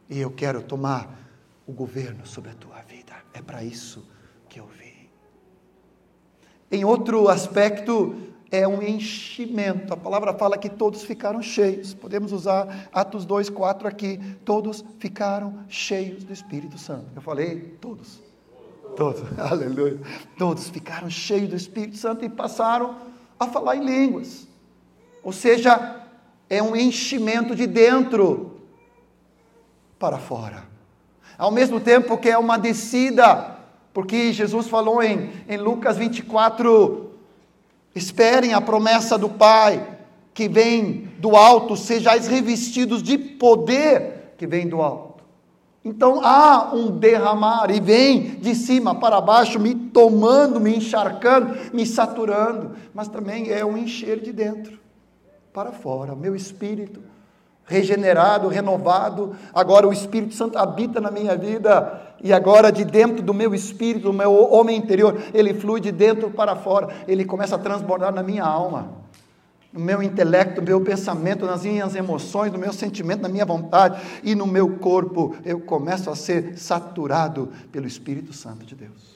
[0.09, 1.23] E eu quero tomar
[1.65, 3.13] o governo sobre a tua vida.
[3.33, 4.05] É para isso
[4.49, 5.09] que eu vim.
[6.71, 8.15] Em outro aspecto,
[8.51, 9.93] é um enchimento.
[9.93, 11.93] A palavra fala que todos ficaram cheios.
[11.93, 14.19] Podemos usar Atos 2, 4 aqui.
[14.45, 17.07] Todos ficaram cheios do Espírito Santo.
[17.15, 18.21] Eu falei todos.
[18.95, 19.99] Todos, aleluia.
[20.37, 22.95] Todos ficaram cheios do Espírito Santo e passaram
[23.39, 24.47] a falar em línguas.
[25.23, 26.05] Ou seja,
[26.47, 28.61] é um enchimento de dentro
[29.97, 30.72] para fora.
[31.37, 33.57] Ao mesmo tempo que é uma descida,
[33.93, 37.11] porque Jesus falou em, em Lucas 24:
[37.95, 39.87] esperem a promessa do Pai
[40.33, 45.23] que vem do alto, sejais revestidos de poder que vem do alto.
[45.85, 51.85] Então há um derramar e vem de cima para baixo, me tomando, me encharcando, me
[51.85, 54.79] saturando, mas também é um encher de dentro
[55.53, 56.15] para fora.
[56.15, 57.12] Meu espírito
[57.65, 62.01] regenerado, renovado, agora o Espírito Santo habita na minha vida.
[62.21, 66.29] E agora de dentro do meu espírito, do meu homem interior, ele flui de dentro
[66.29, 69.03] para fora, ele começa a transbordar na minha alma
[69.73, 73.99] no meu intelecto, no meu pensamento, nas minhas emoções, no meu sentimento, na minha vontade.
[74.23, 79.13] E no meu corpo, eu começo a ser saturado pelo Espírito Santo de Deus.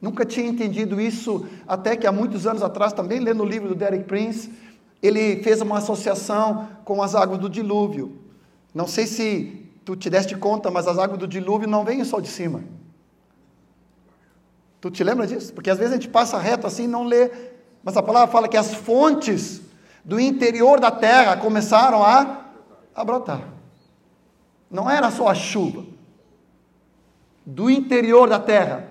[0.00, 3.74] Nunca tinha entendido isso, até que há muitos anos atrás, também lendo o livro do
[3.74, 4.52] Derek Prince,
[5.02, 8.18] ele fez uma associação com as águas do dilúvio.
[8.74, 12.20] Não sei se tu te deste conta, mas as águas do dilúvio não vêm só
[12.20, 12.62] de cima.
[14.80, 15.52] Tu te lembra disso?
[15.52, 17.30] Porque às vezes a gente passa reto assim e não lê.
[17.82, 19.62] Mas a palavra fala que as fontes
[20.04, 22.44] do interior da terra começaram a,
[22.94, 23.42] a brotar.
[24.70, 25.84] Não era só a chuva.
[27.44, 28.86] Do interior da terra,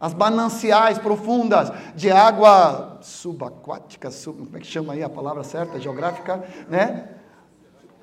[0.00, 5.78] as mananciais profundas de água subaquática, sub, como é que chama aí a palavra certa,
[5.78, 7.08] geográfica, né?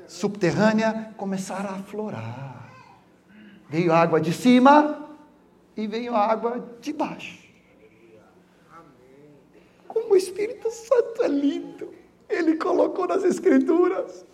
[0.08, 2.72] Subterrânea, começaram a aflorar.
[3.70, 5.10] Veio água de cima
[5.76, 7.44] e veio água de baixo.
[9.88, 11.94] Como o Espírito Santo é lindo.
[12.30, 14.26] Ele colocou nas Escrituras.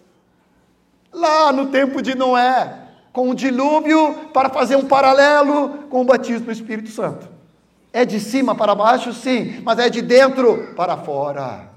[1.12, 6.45] Lá no tempo de Noé, com o dilúvio, para fazer um paralelo com o batismo
[6.45, 7.28] do Espírito Santo.
[7.91, 11.69] É de cima para baixo, sim, mas é de dentro para fora.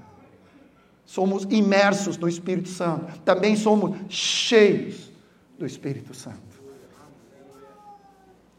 [1.05, 5.11] Somos imersos no Espírito Santo, também somos cheios
[5.57, 6.53] do Espírito Santo.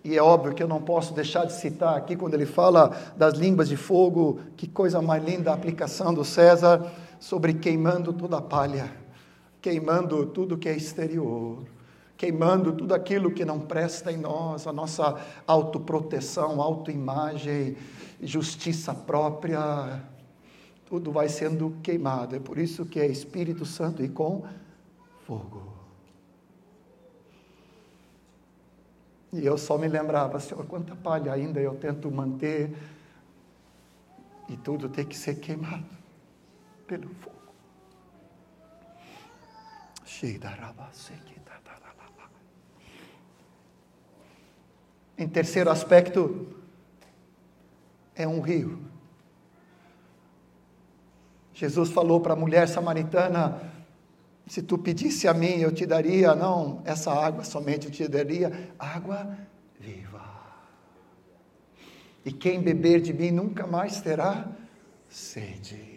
[0.05, 3.35] E é óbvio que eu não posso deixar de citar aqui, quando ele fala das
[3.35, 8.43] línguas de fogo, que coisa mais linda a aplicação do César sobre queimando toda a
[8.43, 8.93] palha,
[9.63, 11.65] queimando tudo que é exterior,
[12.17, 17.77] queimando tudo aquilo que não presta em nós, a nossa autoproteção, autoimagem,
[18.23, 20.03] justiça própria,
[20.87, 22.37] tudo vai sendo queimado.
[22.37, 24.45] É por isso que é Espírito Santo e com
[25.27, 25.73] fogo.
[29.33, 32.73] E eu só me lembrava, Senhor, quanta palha ainda eu tento manter
[34.49, 35.85] e tudo tem que ser queimado
[36.87, 37.35] pelo fogo.
[45.17, 46.49] Em terceiro aspecto,
[48.15, 48.79] é um rio.
[51.53, 53.61] Jesus falou para a mulher samaritana:
[54.47, 58.71] se tu pedisse a mim, eu te daria, não essa água somente, eu te daria
[58.79, 59.39] água
[59.79, 60.23] viva.
[62.25, 64.49] E quem beber de mim nunca mais terá
[65.09, 65.94] sede.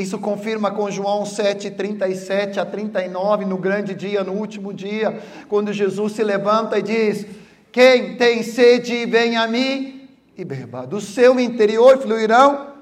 [0.00, 5.74] Isso confirma com João 7, 37 a 39, no grande dia, no último dia, quando
[5.74, 7.26] Jesus se levanta e diz:
[7.70, 10.08] Quem tem sede, vem a mim
[10.38, 10.86] e beba.
[10.86, 12.72] Do seu interior fluirão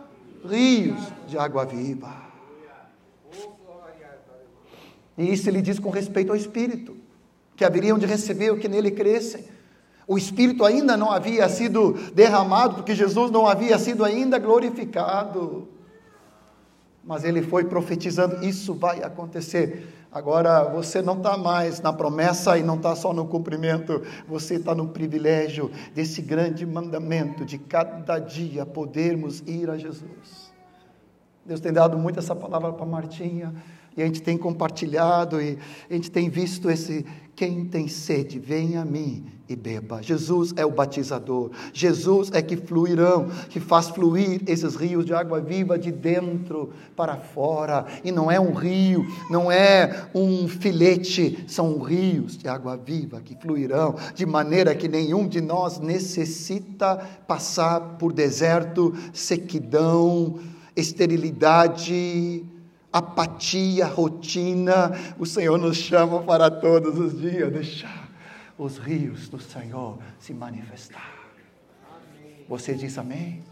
[0.49, 2.15] rios de água viva.
[5.17, 6.97] E isso ele diz com respeito ao Espírito,
[7.57, 9.45] que haveriam de receber o que nele crescem.
[10.07, 15.77] O Espírito ainda não havia sido derramado, porque Jesus não havia sido ainda glorificado
[17.09, 19.95] mas ele foi profetizando: isso vai acontecer.
[20.13, 24.75] Agora você não está mais na promessa e não está só no cumprimento, você está
[24.75, 30.53] no privilégio desse grande mandamento de cada dia podermos ir a Jesus.
[31.45, 33.55] Deus tem dado muito essa palavra para Martinha
[33.99, 35.59] e a gente tem compartilhado e
[35.91, 37.05] a gente tem visto esse
[37.39, 40.03] quem tem sede, venha a mim e beba.
[40.03, 41.53] Jesus é o batizador.
[41.73, 47.17] Jesus é que fluirão, que faz fluir esses rios de água viva de dentro para
[47.17, 47.87] fora.
[48.03, 53.37] E não é um rio, não é um filete, são rios de água viva que
[53.37, 56.97] fluirão, de maneira que nenhum de nós necessita
[57.29, 60.41] passar por deserto, sequidão,
[60.75, 62.45] esterilidade
[62.93, 68.09] apatia, rotina, o Senhor nos chama para todos os dias deixar
[68.59, 71.15] os rios do Senhor se manifestar.
[72.49, 73.43] Você diz amém?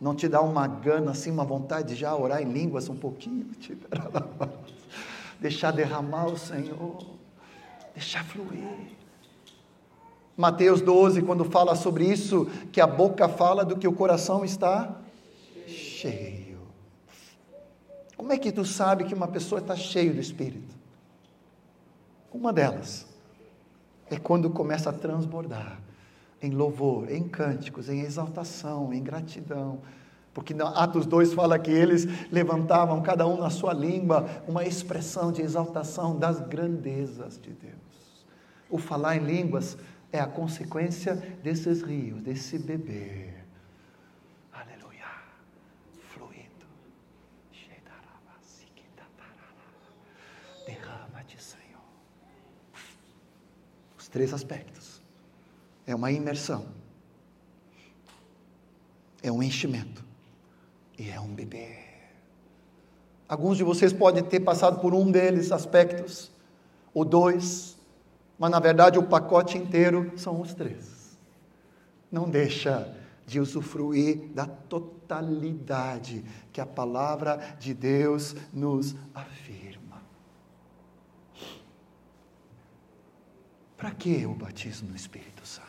[0.00, 3.50] Não te dá uma gana assim, uma vontade de já orar em línguas um pouquinho?
[5.38, 6.98] Deixar derramar o Senhor,
[7.94, 8.62] deixar fluir.
[10.36, 15.00] Mateus 12, quando fala sobre isso, que a boca fala do que o coração está
[15.66, 16.39] cheio.
[18.20, 20.76] Como é que tu sabe que uma pessoa está cheia do Espírito?
[22.30, 23.06] Uma delas
[24.10, 25.80] é quando começa a transbordar
[26.42, 29.78] em louvor, em cânticos, em exaltação, em gratidão.
[30.34, 35.40] Porque Atos 2 fala que eles levantavam, cada um na sua língua, uma expressão de
[35.40, 38.26] exaltação das grandezas de Deus.
[38.68, 39.78] O falar em línguas
[40.12, 43.29] é a consequência desses rios, desse beber.
[54.10, 55.02] Três aspectos:
[55.86, 56.66] é uma imersão,
[59.22, 60.04] é um enchimento
[60.98, 61.78] e é um beber.
[63.28, 66.30] Alguns de vocês podem ter passado por um deles aspectos,
[66.92, 67.78] ou dois,
[68.38, 71.16] mas na verdade o pacote inteiro são os três.
[72.10, 72.92] Não deixa
[73.24, 79.69] de usufruir da totalidade que a palavra de Deus nos afirma.
[83.80, 85.66] Para que o batismo no Espírito Santo?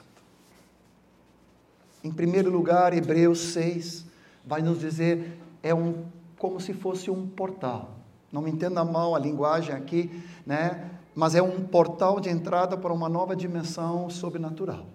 [2.03, 4.05] Em primeiro lugar, Hebreus 6
[4.45, 6.03] vai nos dizer é um
[6.38, 7.91] como se fosse um portal.
[8.30, 10.12] Não me entenda mal a linguagem aqui,
[10.45, 10.91] né?
[11.16, 14.86] Mas é um portal de entrada para uma nova dimensão sobrenatural.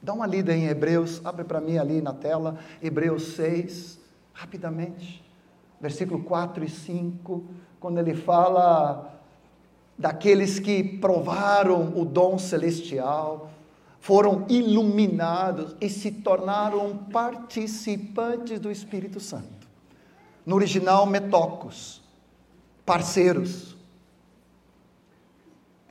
[0.00, 3.98] Dá uma lida em Hebreus, abre para mim ali na tela, Hebreus 6,
[4.32, 5.24] rapidamente,
[5.80, 7.44] versículo 4 e 5,
[7.80, 9.11] quando ele fala
[9.98, 13.50] daqueles que provaram o dom celestial,
[14.00, 19.68] foram iluminados e se tornaram participantes do Espírito Santo.
[20.44, 22.02] No original, metocos,
[22.84, 23.76] parceiros,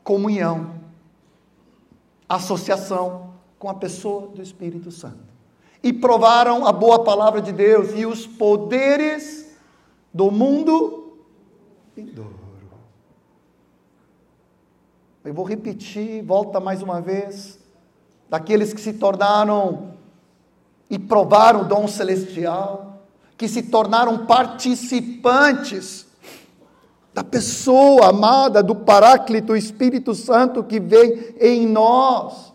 [0.03, 0.75] comunhão,
[2.27, 5.31] associação com a pessoa do Espírito Santo.
[5.81, 9.55] E provaram a boa palavra de Deus e os poderes
[10.13, 11.17] do mundo
[11.95, 12.40] vindouro.
[15.23, 17.59] Eu vou repetir, volta mais uma vez.
[18.27, 19.93] Daqueles que se tornaram
[20.89, 23.03] e provaram o dom celestial,
[23.37, 26.07] que se tornaram participantes
[27.13, 32.51] da pessoa amada do Paráclito Espírito Santo que vem em nós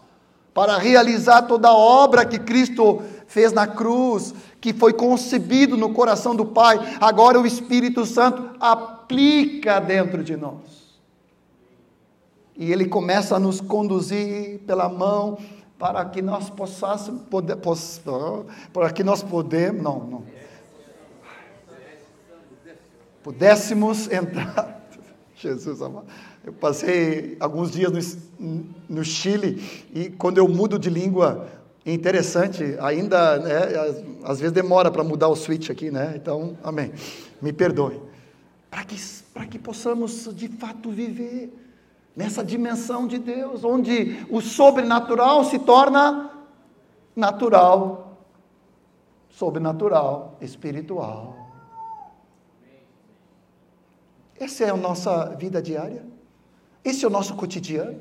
[0.53, 6.35] para realizar toda a obra que Cristo fez na cruz, que foi concebido no coração
[6.35, 10.76] do Pai, agora o Espírito Santo aplica dentro de nós.
[12.57, 15.39] E ele começa a nos conduzir pela mão
[15.79, 18.01] para que nós possássemos, poder, poss,
[18.73, 20.25] para que nós podemos, não, não,
[23.23, 24.89] pudéssemos entrar,
[25.37, 26.07] Jesus amado,
[26.45, 31.47] eu passei alguns dias no, no Chile e quando eu mudo de língua,
[31.85, 36.15] interessante, ainda, né, às vezes demora para mudar o switch aqui, né?
[36.17, 36.93] Então, amém.
[37.41, 38.01] Me perdoe.
[38.69, 38.97] Para que,
[39.51, 41.53] que possamos de fato viver
[42.17, 46.31] nessa dimensão de Deus, onde o sobrenatural se torna
[47.15, 48.19] natural,
[49.29, 51.37] sobrenatural, espiritual.
[54.41, 56.05] Essa é a nossa vida diária.
[56.83, 58.01] Esse é o nosso cotidiano.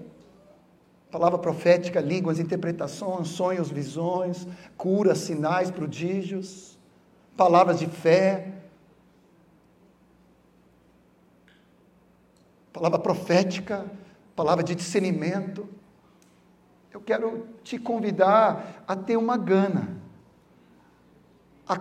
[1.12, 4.48] Palavra profética, línguas, interpretações, sonhos, visões,
[4.78, 6.78] curas, sinais, prodígios,
[7.38, 8.54] palavras de fé,
[12.74, 13.90] palavra profética,
[14.36, 15.68] palavra de discernimento.
[16.92, 19.98] Eu quero te convidar a ter uma gana,
[21.68, 21.78] a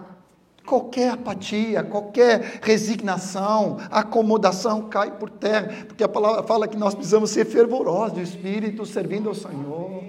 [0.66, 7.30] Qualquer apatia, qualquer resignação, acomodação cai por terra, porque a palavra fala que nós precisamos
[7.30, 10.02] ser fervorosos de espírito, servindo ao Senhor.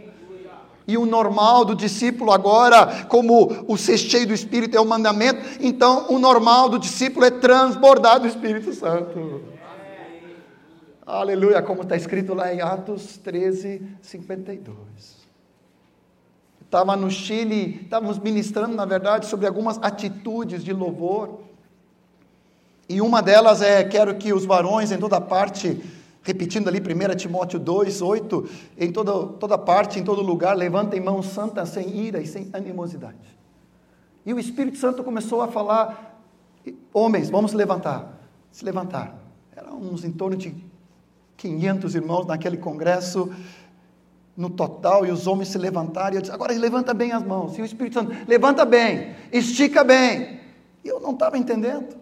[0.87, 5.41] E o normal do discípulo agora, como o ser cheio do Espírito é o mandamento,
[5.59, 9.41] então o normal do discípulo é transbordar do Espírito Santo.
[11.05, 15.25] Aleluia, como está escrito lá em Atos 13, 52
[16.75, 21.39] estava no Chile, estávamos ministrando, na verdade, sobre algumas atitudes de louvor.
[22.89, 25.81] E uma delas é: quero que os varões em toda parte,
[26.21, 31.27] repetindo ali 1 Timóteo 2, 8, em toda, toda parte, em todo lugar, levantem mãos
[31.27, 33.37] santas sem ira e sem animosidade.
[34.25, 36.19] E o Espírito Santo começou a falar:
[36.93, 38.19] homens, vamos levantar.
[38.51, 39.15] Se levantar.
[39.55, 40.53] Eram uns em torno de
[41.37, 43.29] 500 irmãos naquele congresso
[44.35, 47.57] no total, e os homens se levantaram, e eu disse, agora levanta bem as mãos,
[47.57, 50.41] e o Espírito Santo, levanta bem, estica bem,
[50.83, 51.95] e eu não estava entendendo,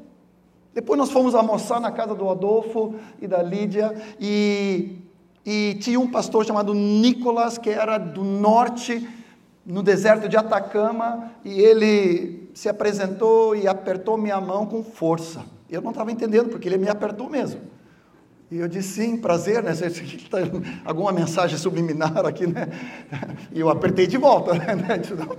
[0.73, 4.97] depois nós fomos almoçar na casa do Adolfo e da Lídia, e,
[5.45, 9.07] e tinha um pastor chamado Nicolas, que era do norte,
[9.63, 15.81] no deserto de Atacama, e ele se apresentou e apertou minha mão com força, eu
[15.81, 17.61] não estava entendendo, porque ele me apertou mesmo,
[18.54, 19.72] e eu disse, sim, prazer, né?
[20.30, 20.38] Tá
[20.86, 22.68] alguma mensagem subliminar aqui, né?
[23.51, 24.76] E eu apertei de volta, né?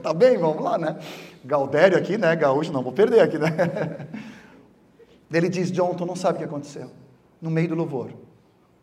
[0.03, 0.99] Tá bem, vamos lá, né?
[1.45, 2.35] Galdério aqui, né?
[2.35, 4.09] Gaúcho, não vou perder aqui, né?
[5.33, 6.91] Ele diz, John, tu não sabe o que aconteceu.
[7.41, 8.11] No meio do louvor.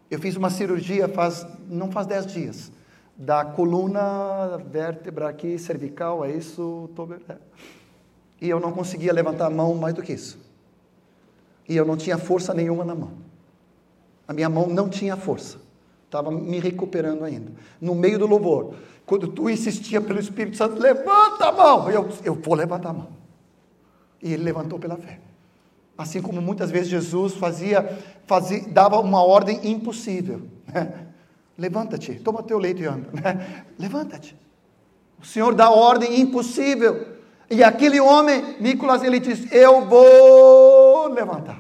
[0.10, 2.72] Eu fiz uma cirurgia faz, não faz dez dias.
[3.18, 7.06] Da coluna, vértebra aqui, cervical, é isso, tô...
[7.28, 7.36] É.
[8.40, 10.40] E eu não conseguia levantar a mão mais do que isso.
[11.68, 13.31] E eu não tinha força nenhuma na mão.
[14.32, 15.58] A minha mão não tinha força.
[16.06, 17.52] Estava me recuperando ainda.
[17.82, 18.76] No meio do louvor,
[19.06, 21.92] quando tu insistia pelo Espírito Santo, levanta a mão.
[21.92, 23.10] Eu, eu vou levantar a mão.
[24.24, 25.20] E ele levantou pela fé.
[25.98, 30.44] Assim como muitas vezes Jesus fazia, fazia dava uma ordem impossível.
[30.74, 31.08] Né?
[31.58, 33.10] Levanta-te, toma teu leito e anda.
[33.12, 33.66] Né?
[33.78, 34.34] Levanta-te.
[35.22, 37.06] O Senhor dá ordem impossível.
[37.50, 41.60] E aquele homem, Nicolas, ele disse: Eu vou levantar.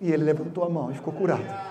[0.00, 1.69] E ele levantou a mão e ficou curado.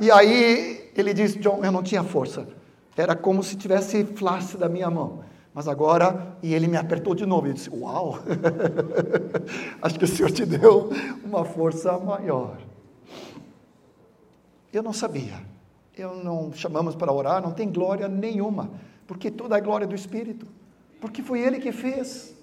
[0.00, 2.48] E aí ele disse: John, eu não tinha força.
[2.96, 5.24] Era como se tivesse flash da minha mão.
[5.54, 7.48] Mas agora, e ele me apertou de novo.
[7.48, 8.18] E disse: Uau,
[9.82, 10.90] acho que o Senhor te deu
[11.24, 12.58] uma força maior.
[14.72, 15.40] Eu não sabia.
[15.96, 18.70] Eu não chamamos para orar, não tem glória nenhuma,
[19.06, 20.46] porque toda a glória é do Espírito
[21.00, 22.36] porque foi Ele que fez.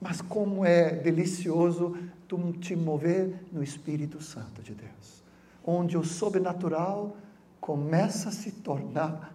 [0.00, 5.19] Mas como é delicioso tu te mover no Espírito Santo de Deus,
[5.64, 7.16] onde o sobrenatural
[7.60, 9.34] começa a se tornar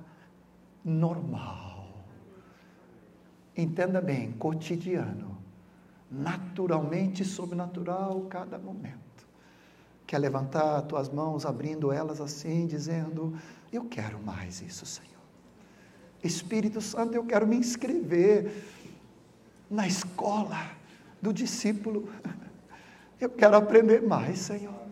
[0.83, 1.87] normal.
[3.55, 5.37] Entenda bem, cotidiano,
[6.11, 9.05] naturalmente sobrenatural cada momento.
[10.05, 13.37] Quer levantar tuas mãos, abrindo elas assim, dizendo:
[13.71, 15.15] Eu quero mais isso, Senhor.
[16.23, 18.63] Espírito Santo, eu quero me inscrever
[19.69, 20.71] na escola
[21.21, 22.09] do discípulo.
[23.19, 24.84] Eu quero aprender mais, Senhor.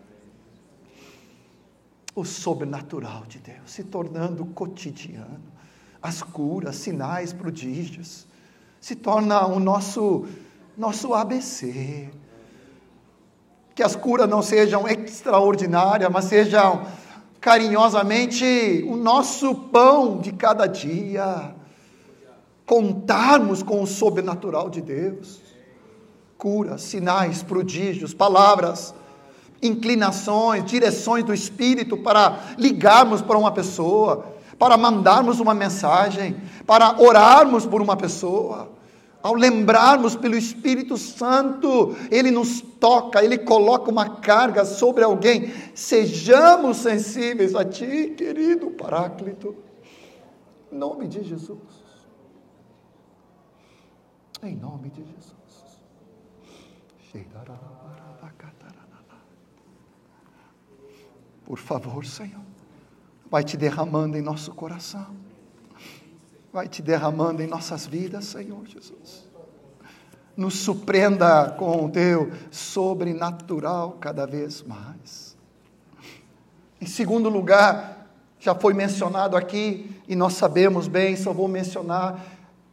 [2.14, 5.52] O sobrenatural de Deus se tornando cotidiano,
[6.00, 8.26] as curas, sinais, prodígios,
[8.80, 10.26] se torna o nosso
[10.76, 12.10] nosso ABC.
[13.74, 16.86] Que as curas não sejam extraordinárias, mas sejam
[17.40, 21.54] carinhosamente o nosso pão de cada dia,
[22.64, 25.40] contarmos com o sobrenatural de Deus,
[26.38, 28.94] curas, sinais, prodígios, palavras,
[29.64, 34.26] inclinações, direções do Espírito para ligarmos para uma pessoa,
[34.58, 36.36] para mandarmos uma mensagem,
[36.66, 38.74] para orarmos por uma pessoa
[39.24, 45.50] ao lembrarmos pelo Espírito Santo, Ele nos toca, Ele coloca uma carga sobre alguém.
[45.74, 49.56] Sejamos sensíveis a Ti, querido Paráclito,
[50.70, 51.58] em nome de Jesus.
[54.42, 55.34] Em nome de Jesus.
[61.44, 62.40] Por favor, Senhor,
[63.30, 65.24] vai te derramando em nosso coração
[66.54, 69.28] vai te derramando em nossas vidas, Senhor Jesus.
[70.36, 75.36] Nos surpreenda com o teu sobrenatural cada vez mais.
[76.80, 82.24] Em segundo lugar, já foi mencionado aqui, e nós sabemos bem, só vou mencionar,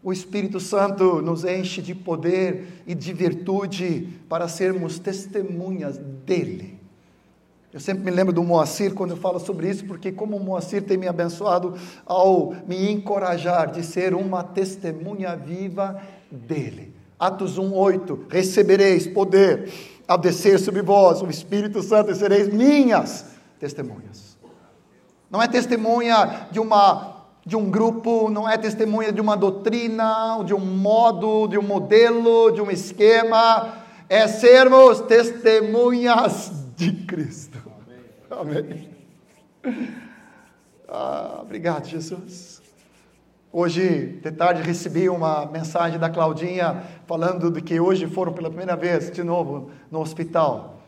[0.03, 6.79] o Espírito Santo nos enche de poder e de virtude para sermos testemunhas dEle.
[7.73, 10.83] Eu sempre me lembro do Moacir quando eu falo sobre isso, porque como o Moacir
[10.83, 16.93] tem me abençoado ao me encorajar de ser uma testemunha viva dele.
[17.17, 19.71] Atos 1:8 Recebereis poder
[20.05, 23.25] ao descer sobre vós o Espírito Santo e sereis minhas
[23.57, 24.37] testemunhas.
[25.29, 30.53] Não é testemunha de uma de um grupo, não é testemunha de uma doutrina, de
[30.53, 37.50] um modo, de um modelo, de um esquema, é sermos testemunhas de Cristo.
[38.31, 38.89] Amém.
[40.87, 42.61] Ah, obrigado, Jesus.
[43.51, 48.77] Hoje, de tarde, recebi uma mensagem da Claudinha falando de que hoje foram pela primeira
[48.77, 50.81] vez, de novo, no hospital.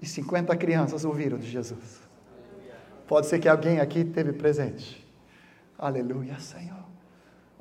[0.00, 2.00] E 50 crianças ouviram de Jesus.
[3.06, 5.06] Pode ser que alguém aqui teve presente.
[5.78, 6.91] Aleluia, Senhor.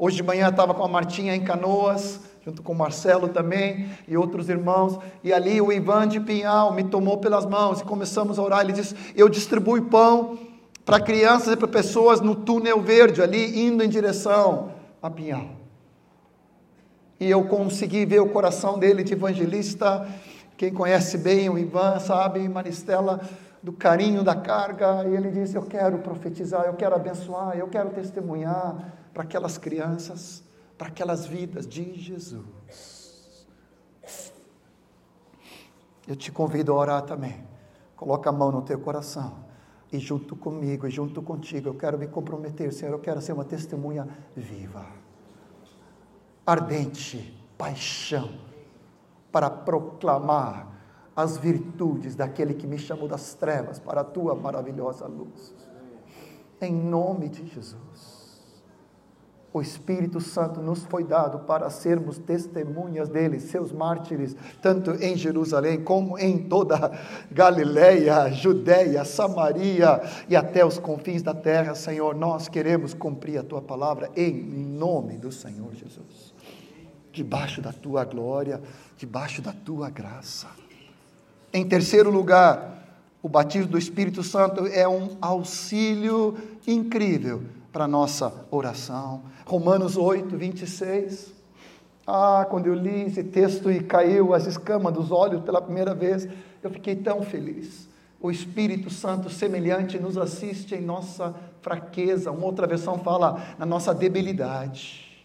[0.03, 4.49] Hoje de manhã estava com a Martinha em Canoas junto com Marcelo também e outros
[4.49, 4.97] irmãos.
[5.23, 8.61] E ali o Ivan de Pinhal me tomou pelas mãos e começamos a orar.
[8.61, 10.39] Ele disse: Eu distribuo pão
[10.83, 14.71] para crianças e para pessoas no túnel verde, ali indo em direção
[15.03, 15.49] a Pinhal.
[17.19, 20.07] E eu consegui ver o coração dele de evangelista.
[20.57, 23.21] Quem conhece bem o Ivan sabe, Maristela,
[23.61, 25.07] do carinho da carga.
[25.07, 30.43] E ele disse: Eu quero profetizar, eu quero abençoar, eu quero testemunhar para aquelas crianças
[30.81, 33.45] para aquelas vidas de Jesus.
[36.07, 37.45] Eu te convido a orar também.
[37.95, 39.45] Coloca a mão no teu coração.
[39.93, 43.45] E junto comigo, e junto contigo, eu quero me comprometer, Senhor, eu quero ser uma
[43.45, 44.87] testemunha viva.
[46.43, 48.31] Ardente, paixão,
[49.31, 50.67] para proclamar
[51.15, 55.53] as virtudes daquele que me chamou das trevas para a tua maravilhosa luz.
[56.59, 58.10] Em nome de Jesus.
[59.53, 65.83] O Espírito Santo nos foi dado para sermos testemunhas dele, seus mártires, tanto em Jerusalém
[65.83, 66.97] como em toda
[67.29, 72.15] Galileia, Judéia, Samaria e até os confins da terra, Senhor.
[72.15, 76.33] Nós queremos cumprir a tua palavra em nome do Senhor Jesus.
[77.11, 78.61] Debaixo da tua glória,
[78.95, 80.47] debaixo da tua graça.
[81.51, 82.71] Em terceiro lugar,
[83.21, 89.21] o batismo do Espírito Santo é um auxílio incrível para nossa oração.
[89.51, 91.33] Romanos 8, 26.
[92.07, 96.25] Ah, quando eu li esse texto e caiu as escamas dos olhos pela primeira vez,
[96.63, 97.89] eu fiquei tão feliz.
[98.21, 102.31] O Espírito Santo semelhante nos assiste em nossa fraqueza.
[102.31, 105.21] Uma outra versão fala na nossa debilidade,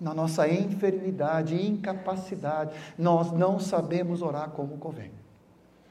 [0.00, 2.74] na nossa enfermidade, incapacidade.
[2.96, 5.12] Nós não sabemos orar como convém.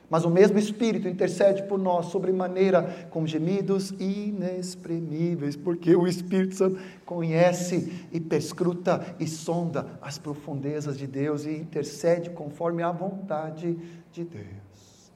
[0.10, 6.80] Mas o mesmo Espírito intercede por nós sobremaneira com gemidos inexprimíveis, porque o Espírito Santo
[7.06, 13.78] conhece e perscruta e sonda as profundezas de Deus e intercede conforme a vontade
[14.12, 15.12] de Deus.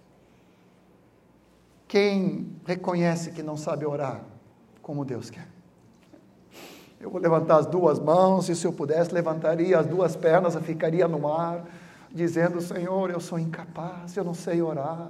[1.87, 4.23] Quem reconhece que não sabe orar
[4.81, 5.47] como Deus quer?
[6.99, 11.07] Eu vou levantar as duas mãos, e se eu pudesse, levantaria as duas pernas ficaria
[11.07, 11.65] no ar
[12.11, 15.09] dizendo: Senhor, eu sou incapaz, eu não sei orar,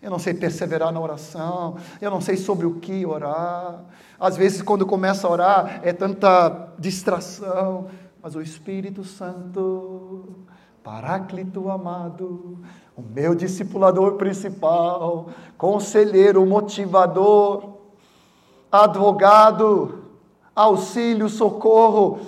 [0.00, 3.84] eu não sei perseverar na oração, eu não sei sobre o que orar.
[4.18, 7.88] Às vezes, quando começa a orar, é tanta distração,
[8.22, 10.46] mas o Espírito Santo,
[10.82, 12.58] Paráclito amado,
[12.96, 17.74] o meu discipulador principal, conselheiro, motivador,
[18.70, 20.04] advogado,
[20.54, 22.18] auxílio, socorro,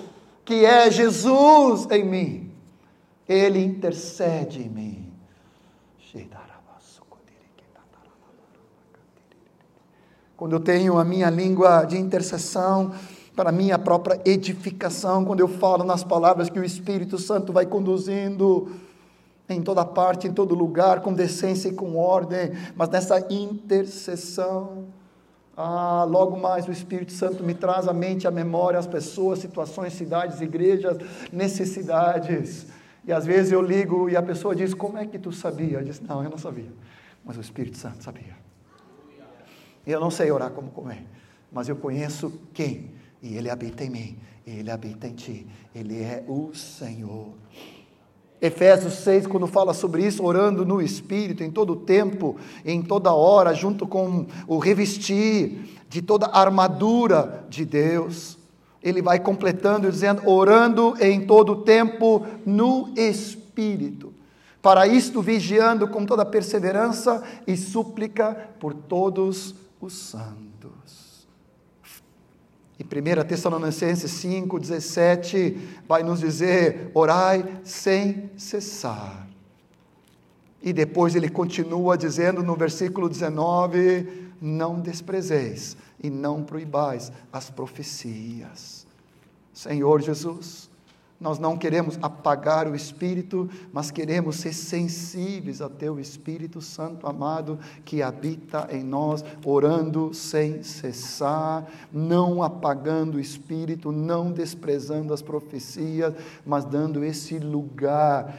[0.45, 2.44] que é Jesus em mim
[3.27, 5.05] ele intercede em mim.
[10.37, 12.91] Quando eu tenho a minha língua de intercessão
[13.35, 18.69] para minha própria edificação, quando eu falo nas palavras que o Espírito Santo vai conduzindo
[19.47, 24.85] em toda parte, em todo lugar, com decência e com ordem, mas nessa intercessão,
[25.55, 29.93] ah, logo mais o Espírito Santo me traz à mente, à memória, as pessoas, situações,
[29.93, 30.97] cidades, igrejas,
[31.31, 32.67] necessidades
[33.07, 35.77] e às vezes eu ligo e a pessoa diz: Como é que tu sabia?
[35.77, 36.71] Eu disse: Não, eu não sabia.
[37.23, 38.35] Mas o Espírito Santo sabia.
[39.85, 41.05] E eu não sei orar como comer,
[41.51, 42.91] mas eu conheço quem.
[43.21, 45.47] E Ele habita em mim, Ele habita em ti.
[45.73, 47.33] Ele é o Senhor.
[48.41, 53.53] Efésios 6, quando fala sobre isso, orando no Espírito, em todo tempo, em toda hora,
[53.53, 58.37] junto com o revestir de toda a armadura de Deus
[58.85, 64.13] ele vai completando, dizendo: orando em todo tempo no Espírito.
[64.61, 71.27] Para isto, vigiando com toda perseverança e súplica por todos os santos.
[72.79, 75.57] E 1 Tessalonicenses 5, 17
[75.87, 79.27] vai nos dizer: orai sem cessar.
[80.61, 88.85] E depois ele continua dizendo no versículo 19: não desprezeis e não proibais as profecias.
[89.53, 90.69] Senhor Jesus,
[91.19, 97.57] nós não queremos apagar o Espírito, mas queremos ser sensíveis ao Teu Espírito Santo amado
[97.85, 106.13] que habita em nós, orando sem cessar, não apagando o Espírito, não desprezando as profecias,
[106.45, 108.37] mas dando esse lugar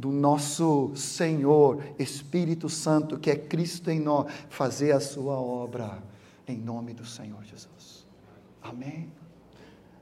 [0.00, 6.02] do nosso Senhor, Espírito Santo, que é Cristo em nós, fazer a Sua obra
[6.48, 8.06] em nome do Senhor Jesus.
[8.62, 9.12] Amém.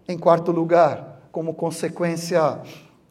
[0.07, 2.63] Em quarto lugar, como consequência,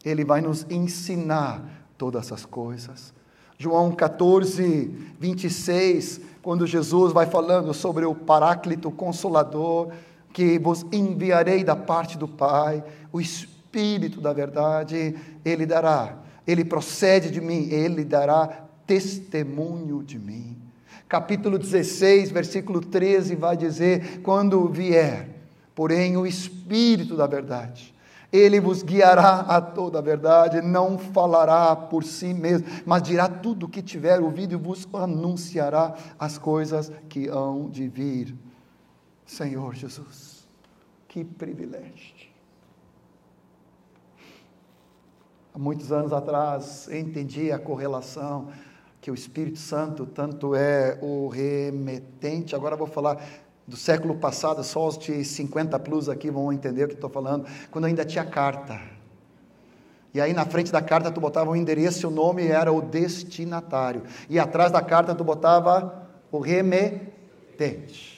[0.02, 1.62] ele vai nos ensinar
[1.98, 3.12] todas essas coisas.
[3.58, 4.86] João 14,
[5.20, 9.90] 26, quando Jesus vai falando sobre o Paráclito Consolador,
[10.32, 12.82] que vos enviarei da parte do Pai,
[13.12, 15.14] o Espírito da verdade,
[15.44, 16.16] ele dará,
[16.48, 20.58] ele procede de mim, ele dará testemunho de mim
[21.08, 25.28] capítulo 16, versículo 13, vai dizer: Quando vier,
[25.74, 27.94] porém, o Espírito da Verdade,
[28.30, 33.64] ele vos guiará a toda a verdade, não falará por si mesmo, mas dirá tudo
[33.64, 38.34] o que tiver ouvido e vos anunciará as coisas que hão de vir.
[39.24, 40.46] Senhor Jesus,
[41.08, 42.17] que privilégio.
[45.58, 48.46] Há muitos anos atrás, entendi a correlação
[49.00, 53.20] que o Espírito Santo tanto é o remetente, agora vou falar
[53.66, 57.44] do século passado, só os de 50 plus aqui vão entender o que estou falando,
[57.72, 58.80] quando ainda tinha carta.
[60.14, 62.80] E aí na frente da carta tu botava o um endereço o nome era o
[62.80, 64.04] destinatário.
[64.30, 68.16] E atrás da carta tu botava o remetente.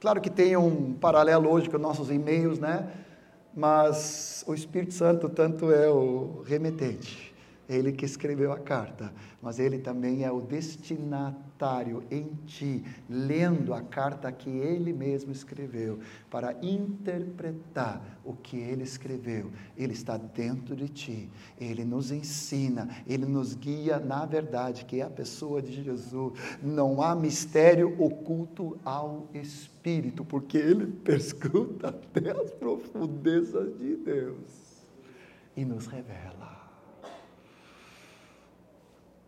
[0.00, 2.88] Claro que tem um paralelo hoje com nossos e-mails, né?
[3.54, 7.30] Mas o Espírito Santo tanto é o remetente
[7.68, 11.49] ele que escreveu a carta, mas ele também é o destinatário
[12.10, 15.98] em ti, lendo a carta que ele mesmo escreveu,
[16.30, 19.50] para interpretar o que ele escreveu.
[19.76, 21.30] Ele está dentro de ti,
[21.60, 26.32] ele nos ensina, ele nos guia na verdade, que é a pessoa de Jesus.
[26.62, 34.70] Não há mistério oculto ao Espírito, porque ele perscruta até as profundezas de Deus.
[35.56, 36.70] e nos revela.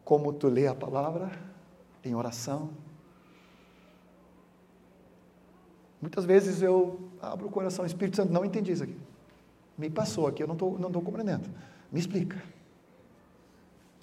[0.04, 1.51] Como tu lê a palavra
[2.04, 2.70] em oração.
[6.00, 8.96] Muitas vezes eu abro o coração, Espírito Santo, não entendi isso aqui.
[9.78, 11.48] Me passou aqui, eu não estou não tô compreendendo.
[11.90, 12.42] Me explica.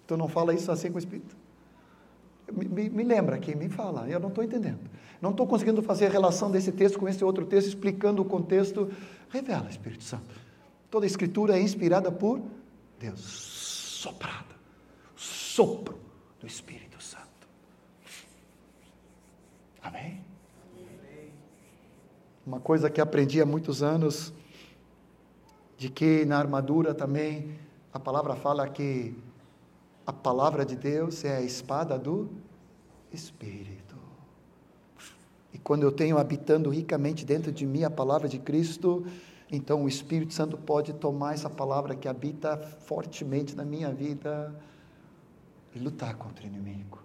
[0.07, 1.35] Tu não fala isso assim com o Espírito?
[2.51, 4.79] Me, me, me lembra aqui, me fala, eu não estou entendendo.
[5.21, 8.89] Não estou conseguindo fazer a relação desse texto com esse outro texto, explicando o contexto.
[9.29, 10.33] Revela, Espírito Santo.
[10.89, 12.41] Toda a Escritura é inspirada por
[12.99, 14.55] Deus, soprada,
[15.15, 15.99] sopro
[16.39, 17.28] do Espírito Santo.
[19.81, 20.21] Amém?
[22.45, 24.33] Uma coisa que aprendi há muitos anos,
[25.77, 27.57] de que na armadura também
[27.93, 29.15] a palavra fala que
[30.05, 32.29] a palavra de Deus é a espada do
[33.11, 33.95] Espírito.
[35.53, 39.05] E quando eu tenho habitando ricamente dentro de mim a palavra de Cristo,
[39.51, 44.53] então o Espírito Santo pode tomar essa palavra que habita fortemente na minha vida
[45.73, 46.99] e lutar contra o inimigo.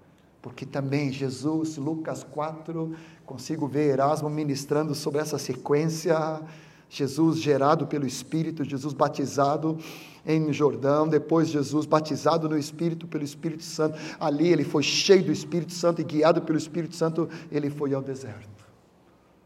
[0.45, 6.42] Porque também Jesus, Lucas 4, consigo ver Erasmo ministrando sobre essa sequência.
[6.90, 9.78] Jesus gerado pelo Espírito, Jesus batizado
[10.26, 13.99] em Jordão, depois Jesus batizado no Espírito pelo Espírito Santo.
[14.20, 18.03] Ali ele foi cheio do Espírito Santo e guiado pelo Espírito Santo, ele foi ao
[18.03, 18.66] deserto.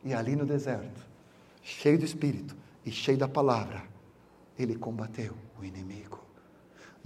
[0.05, 1.01] E ali no deserto,
[1.63, 3.85] cheio do Espírito e cheio da palavra,
[4.59, 6.28] ele combateu o inimigo.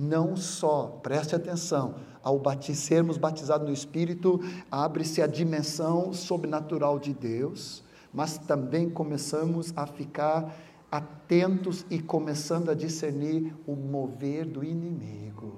[0.03, 1.95] Não só, preste atenção,
[2.25, 2.43] ao
[2.75, 10.53] sermos batizados no Espírito, abre-se a dimensão sobrenatural de Deus, mas também começamos a ficar
[10.91, 15.55] atentos e começando a discernir o mover do inimigo.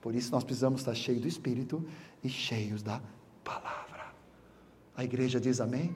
[0.00, 1.86] Por isso nós precisamos estar cheios do Espírito
[2.24, 3.00] e cheios da
[3.44, 4.06] palavra.
[4.96, 5.94] A igreja diz amém?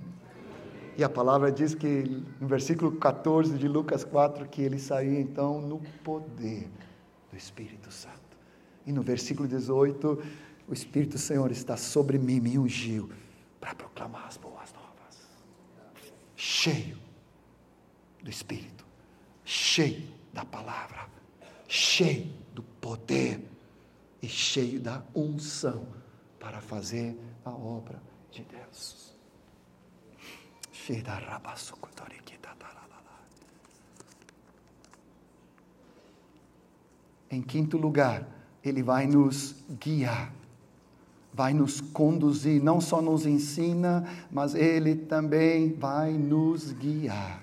[0.97, 2.05] E a palavra diz que,
[2.41, 6.71] no versículo 14 de Lucas 4, que ele saiu então no poder
[7.31, 8.39] do Espírito Santo.
[8.87, 10.23] E no versículo 18,
[10.69, 13.11] o Espírito Senhor está sobre mim, me ungiu
[13.61, 15.29] para proclamar as boas novas.
[16.37, 16.97] Cheio
[18.23, 18.87] do Espírito,
[19.45, 21.09] cheio da palavra,
[21.67, 23.41] cheio do poder
[24.23, 25.87] e cheio da unção
[26.39, 29.04] para fazer a obra de Deus.
[37.31, 38.29] Em quinto lugar,
[38.63, 40.31] ele vai nos guiar,
[41.33, 47.43] vai nos conduzir, não só nos ensina, mas ele também vai nos guiar.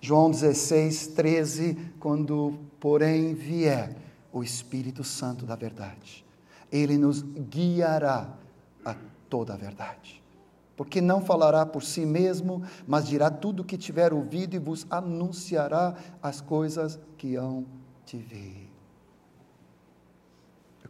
[0.00, 3.96] João 16, 13, quando, porém, vier
[4.32, 6.24] o Espírito Santo da verdade,
[6.70, 8.36] ele nos guiará
[8.84, 8.96] a
[9.30, 10.25] toda a verdade
[10.76, 14.86] porque não falará por si mesmo, mas dirá tudo o que tiver ouvido e vos
[14.90, 17.64] anunciará as coisas que hão
[18.04, 18.65] de vir.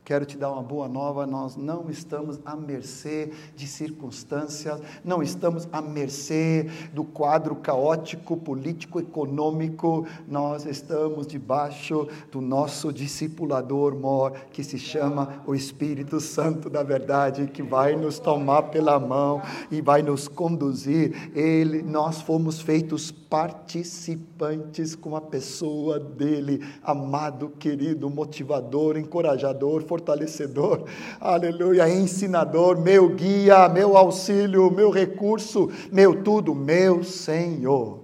[0.06, 5.66] Quero te dar uma boa nova: nós não estamos à mercê de circunstâncias, não estamos
[5.72, 14.62] à mercê do quadro caótico, político, econômico, nós estamos debaixo do nosso discipulador mor, que
[14.62, 19.42] se chama o Espírito Santo da Verdade, que vai nos tomar pela mão
[19.72, 21.32] e vai nos conduzir.
[21.34, 30.84] Ele, nós fomos feitos participantes com a pessoa dele, amado, querido, motivador, encorajador, fortalecedor,
[31.18, 38.00] aleluia, ensinador, meu guia, meu auxílio, meu recurso, meu tudo, meu Senhor,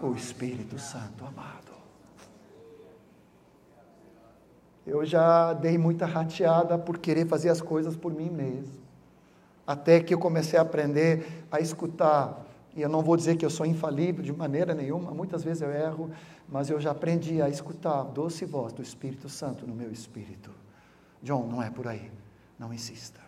[0.00, 1.54] o Espírito Santo amado.
[4.86, 8.84] Eu já dei muita rateada por querer fazer as coisas por mim mesmo.
[9.66, 12.43] Até que eu comecei a aprender a escutar.
[12.76, 15.70] E eu não vou dizer que eu sou infalível de maneira nenhuma, muitas vezes eu
[15.70, 16.10] erro,
[16.48, 20.50] mas eu já aprendi a escutar a doce voz do Espírito Santo no meu espírito.
[21.22, 22.10] John, não é por aí.
[22.58, 23.20] Não insista.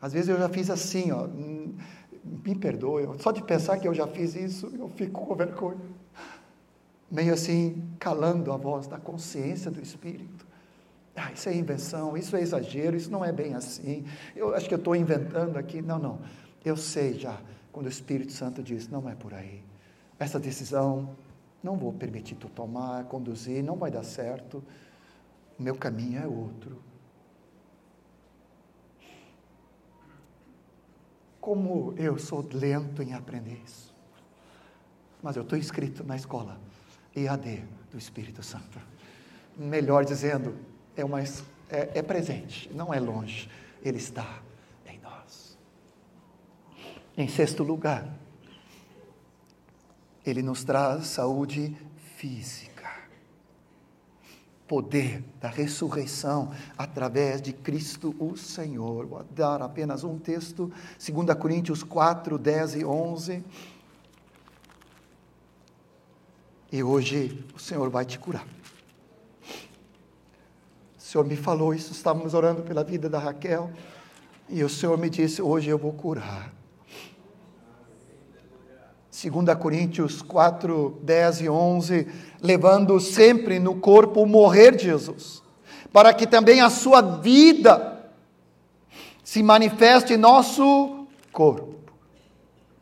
[0.00, 1.74] Às vezes eu já fiz assim, ó, hum,
[2.24, 5.80] me perdoe, só de pensar que eu já fiz isso, eu fico com vergonha.
[7.10, 10.46] Meio assim, calando a voz da consciência do Espírito.
[11.16, 14.06] Ah, isso é invenção, isso é exagero, isso não é bem assim.
[14.34, 15.82] Eu acho que eu estou inventando aqui.
[15.82, 16.20] Não, não.
[16.64, 17.38] Eu sei já,
[17.72, 19.62] quando o Espírito Santo diz, não é por aí.
[20.18, 21.16] Essa decisão
[21.62, 24.62] não vou permitir tu tomar, conduzir, não vai dar certo.
[25.58, 26.82] O meu caminho é outro.
[31.40, 33.94] Como eu sou lento em aprender isso.
[35.22, 36.58] Mas eu estou inscrito na escola
[37.14, 38.78] EAD do Espírito Santo.
[39.56, 40.56] Melhor dizendo,
[40.96, 41.26] é, uma, é,
[41.68, 43.50] é presente, não é longe.
[43.82, 44.42] Ele está
[47.20, 48.08] em sexto lugar,
[50.24, 51.76] Ele nos traz saúde
[52.16, 52.70] física.
[54.66, 59.06] Poder da ressurreição através de Cristo o Senhor.
[59.06, 63.44] Vou dar apenas um texto, 2 Coríntios 4, 10 e 11.
[66.72, 68.46] E hoje o Senhor vai te curar.
[70.96, 73.72] O Senhor me falou isso, estávamos orando pela vida da Raquel,
[74.48, 76.59] e o Senhor me disse: hoje eu vou curar.
[79.22, 82.08] 2 Coríntios 4, 10 e 11,
[82.40, 85.42] levando sempre no corpo o morrer de Jesus,
[85.92, 88.00] para que também a sua vida
[89.22, 91.74] se manifeste em nosso corpo.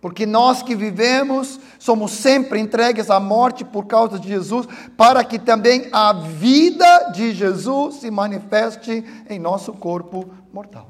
[0.01, 5.41] Porque nós que vivemos somos sempre entregues à morte por causa de Jesus, para que
[5.41, 10.89] também a vida de Jesus se manifeste em nosso corpo mortal.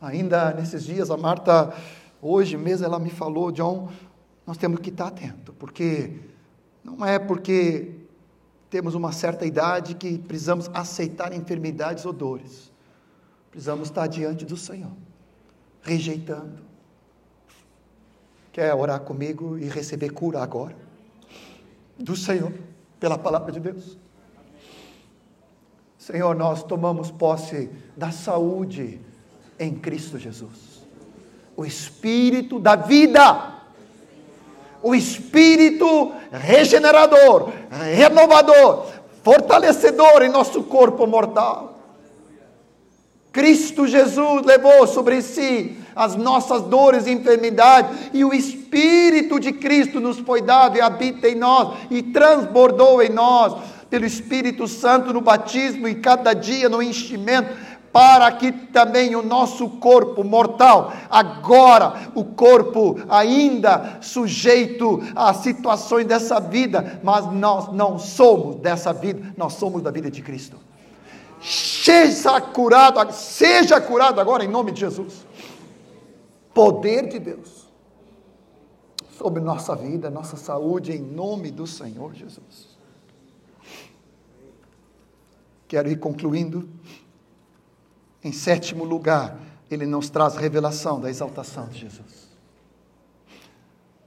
[0.00, 1.74] Ainda nesses dias, a Marta
[2.20, 3.90] Hoje mesmo ela me falou, John,
[4.46, 6.18] nós temos que estar atento, porque
[6.82, 7.94] não é porque
[8.68, 12.72] temos uma certa idade que precisamos aceitar enfermidades ou dores.
[13.50, 14.92] Precisamos estar diante do Senhor,
[15.82, 16.60] rejeitando.
[18.52, 20.76] Quer orar comigo e receber cura agora?
[21.96, 22.52] Do Senhor,
[22.98, 23.96] pela palavra de Deus.
[25.96, 29.00] Senhor, nós tomamos posse da saúde
[29.58, 30.77] em Cristo Jesus
[31.58, 33.52] o espírito da vida,
[34.80, 37.50] o espírito regenerador,
[37.96, 38.86] renovador,
[39.24, 41.80] fortalecedor em nosso corpo mortal.
[43.32, 49.98] Cristo Jesus levou sobre si as nossas dores e enfermidades, e o Espírito de Cristo
[49.98, 53.56] nos foi dado e habita em nós e transbordou em nós
[53.90, 57.52] pelo Espírito Santo no batismo e cada dia no enchimento
[57.98, 66.38] para que também o nosso corpo mortal, agora o corpo ainda sujeito a situações dessa
[66.38, 70.56] vida, mas nós não somos dessa vida, nós somos da vida de Cristo.
[71.42, 75.26] Seja curado, seja curado agora em nome de Jesus.
[76.54, 77.66] Poder de Deus
[79.10, 82.78] sobre nossa vida, nossa saúde, em nome do Senhor Jesus.
[85.66, 86.68] Quero ir concluindo.
[88.22, 89.38] Em sétimo lugar,
[89.70, 92.28] ele nos traz revelação da exaltação de Jesus.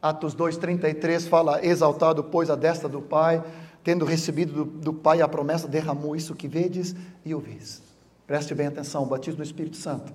[0.02, 3.44] Atos 2,33 fala: Exaltado, pois, a destra do Pai,
[3.84, 7.82] tendo recebido do, do, Pai a promessa, derramou isso que vedes e ouvis.
[8.26, 10.12] Preste bem atenção: o batismo do Espírito Santo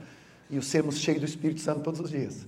[0.50, 2.46] e o sermos cheios do Espírito Santo todos os dias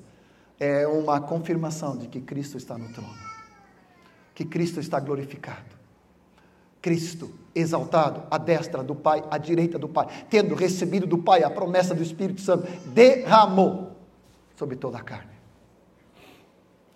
[0.61, 3.15] é uma confirmação de que Cristo está no trono,
[4.35, 5.78] que Cristo está glorificado.
[6.81, 11.51] Cristo exaltado à destra do Pai, à direita do Pai, tendo recebido do Pai a
[11.51, 13.93] promessa do Espírito Santo, derramou
[14.57, 15.31] sobre toda a carne.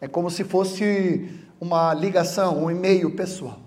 [0.01, 3.59] É como se fosse uma ligação, um e-mail pessoal.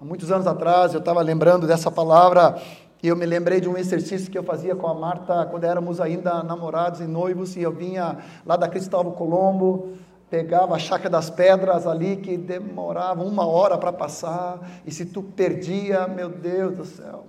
[0.00, 2.60] Há muitos anos atrás eu estava lembrando dessa palavra
[3.02, 6.00] e eu me lembrei de um exercício que eu fazia com a Marta quando éramos
[6.00, 9.92] ainda namorados e noivos e eu vinha lá da Cristóvão Colombo
[10.30, 15.22] pegava a chácara das pedras ali que demorava uma hora para passar, e se tu
[15.22, 17.24] perdia, meu Deus do céu,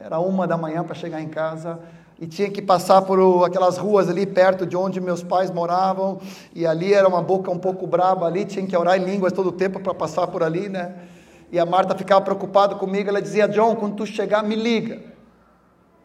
[0.00, 1.78] era uma da manhã para chegar em casa,
[2.18, 6.20] e tinha que passar por aquelas ruas ali perto de onde meus pais moravam,
[6.54, 9.50] e ali era uma boca um pouco braba ali, tinha que orar em línguas todo
[9.50, 10.94] o tempo para passar por ali, né?
[11.50, 15.02] E a Marta ficava preocupada comigo, ela dizia, John, quando tu chegar, me liga.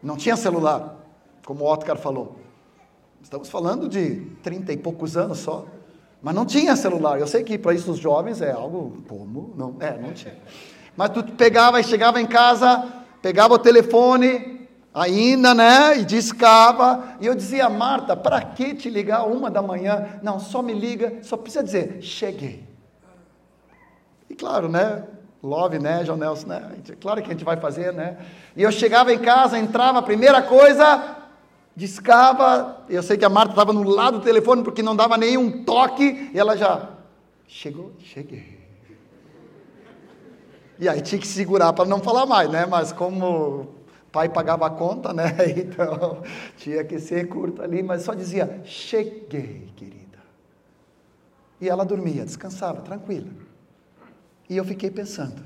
[0.02, 0.94] Não tinha celular,
[1.46, 2.36] como o Otcar falou.
[3.22, 5.64] Estamos falando de trinta e poucos anos só.
[6.20, 7.18] Mas não tinha celular.
[7.18, 10.36] Eu sei que para isso os jovens é algo como não, é, não tinha.
[10.96, 12.86] Mas tu pegava e chegava em casa,
[13.22, 14.58] pegava o telefone
[14.92, 20.18] ainda, né, e discava, e eu dizia, Marta, para que te ligar uma da manhã?
[20.22, 22.66] Não, só me liga, só precisa dizer, cheguei.
[24.28, 25.04] E claro, né,
[25.42, 28.16] love, né, João Nelson, né, claro que a gente vai fazer, né.
[28.56, 31.17] E eu chegava em casa, entrava, a primeira coisa,
[31.78, 35.62] discava, eu sei que a Marta estava no lado do telefone porque não dava nenhum
[35.62, 36.90] toque, e ela já
[37.46, 38.58] chegou, cheguei.
[40.76, 42.66] E aí tinha que segurar para não falar mais, né?
[42.66, 43.68] Mas como o
[44.10, 45.32] pai pagava a conta, né?
[45.56, 46.20] Então
[46.56, 50.18] tinha que ser curto ali, mas só dizia: "Cheguei, querida".
[51.60, 53.30] E ela dormia, descansava, tranquila.
[54.50, 55.44] E eu fiquei pensando: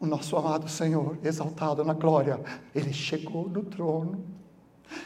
[0.00, 2.40] o nosso amado Senhor, exaltado na glória,
[2.74, 4.34] ele chegou no trono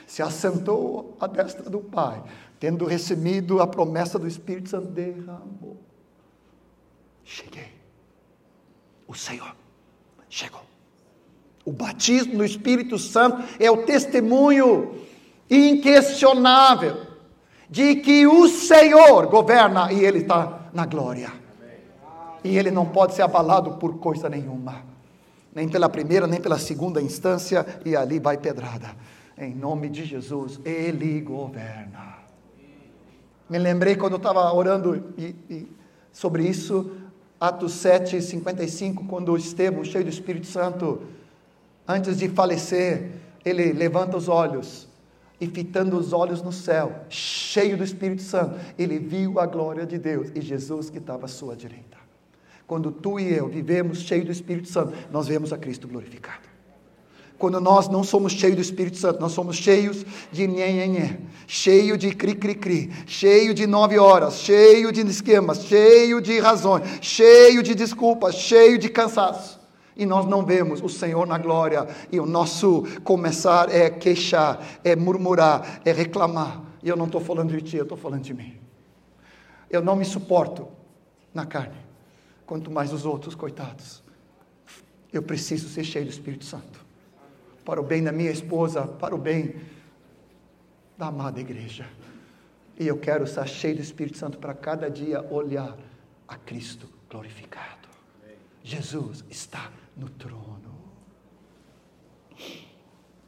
[0.06, 2.22] se assentou à destra do Pai,
[2.58, 5.76] tendo recebido a promessa do Espírito Santo, derramou.
[7.24, 7.72] Cheguei.
[9.06, 9.54] O Senhor
[10.28, 10.62] chegou.
[11.64, 14.94] O batismo no Espírito Santo é o testemunho
[15.50, 17.06] inquestionável
[17.68, 21.30] de que o Senhor governa e Ele está na glória.
[22.42, 24.82] E Ele não pode ser abalado por coisa nenhuma,
[25.54, 28.96] nem pela primeira, nem pela segunda instância, e ali vai pedrada.
[29.38, 32.18] Em nome de Jesus, Ele governa.
[33.48, 35.68] Me lembrei quando eu estava orando e, e,
[36.12, 36.90] sobre isso,
[37.40, 41.02] Atos 7, 55, quando Estevão, cheio do Espírito Santo,
[41.86, 43.12] antes de falecer,
[43.44, 44.88] ele levanta os olhos
[45.40, 49.96] e fitando os olhos no céu, cheio do Espírito Santo, ele viu a glória de
[49.96, 51.96] Deus e Jesus que estava à sua direita.
[52.66, 56.47] Quando tu e eu vivemos cheio do Espírito Santo, nós vemos a Cristo glorificado.
[57.38, 62.12] Quando nós não somos cheios do Espírito Santo, nós somos cheios de nhenhenhé, cheio de
[62.12, 68.76] cri-cri-cri, cheio de nove horas, cheio de esquemas, cheio de razões, cheio de desculpas, cheio
[68.76, 69.58] de cansaço
[69.98, 74.94] e nós não vemos o Senhor na glória, e o nosso começar é queixar, é
[74.94, 76.62] murmurar, é reclamar.
[76.80, 78.56] E eu não estou falando de ti, eu estou falando de mim.
[79.68, 80.68] Eu não me suporto
[81.34, 81.76] na carne,
[82.46, 84.00] quanto mais os outros, coitados.
[85.12, 86.86] Eu preciso ser cheio do Espírito Santo,
[87.68, 89.56] para o bem da minha esposa, para o bem
[90.96, 91.86] da amada igreja.
[92.80, 95.76] E eu quero estar cheio do Espírito Santo para cada dia olhar
[96.26, 97.86] a Cristo glorificado.
[98.64, 100.78] Jesus está no trono.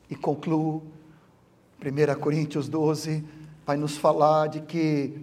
[0.09, 0.91] E concluo,
[1.79, 3.23] 1 Coríntios 12
[3.67, 5.23] vai nos falar de que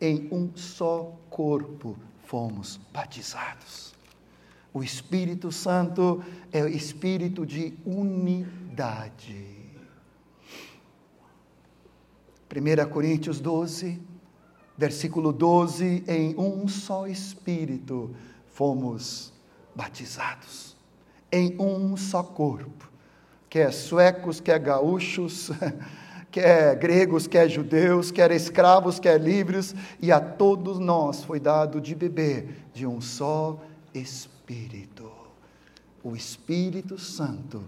[0.00, 3.94] em um só corpo fomos batizados.
[4.76, 6.22] O Espírito Santo
[6.52, 9.46] é o espírito de unidade.
[12.54, 13.98] 1 Coríntios 12,
[14.76, 18.14] versículo 12: em um só espírito
[18.52, 19.32] fomos
[19.74, 20.76] batizados.
[21.32, 22.92] Em um só corpo,
[23.48, 25.50] quer suecos, quer gaúchos,
[26.30, 31.94] quer gregos, quer judeus, quer escravos, quer livres, e a todos nós foi dado de
[31.94, 33.58] beber de um só
[34.48, 35.10] Espírito,
[36.04, 37.64] o Espírito Santo,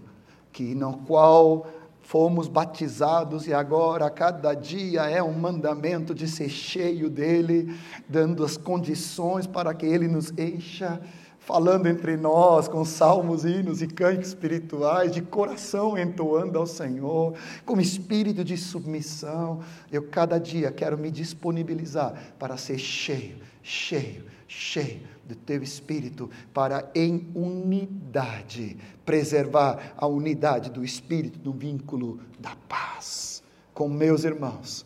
[0.49, 1.67] que no qual
[2.01, 7.77] fomos batizados e agora a cada dia é um mandamento de ser cheio dele,
[8.07, 11.01] dando as condições para que ele nos encha
[11.37, 17.33] falando entre nós com salmos, hinos e cânticos espirituais, de coração entoando ao Senhor,
[17.65, 19.59] com espírito de submissão.
[19.91, 26.89] Eu cada dia quero me disponibilizar para ser cheio, cheio, cheio do teu espírito, para
[26.95, 28.75] em unidade
[29.05, 34.85] preservar a unidade do espírito no vínculo da paz com meus irmãos.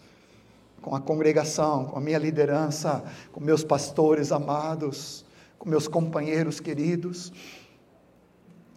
[0.81, 5.25] Com a congregação, com a minha liderança, com meus pastores amados,
[5.57, 7.31] com meus companheiros queridos,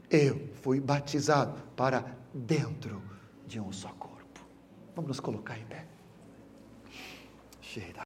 [0.08, 3.02] eu fui batizado para dentro
[3.44, 4.40] de um só corpo.
[4.94, 5.84] Vamos nos colocar em pé.
[7.60, 8.05] Cheira.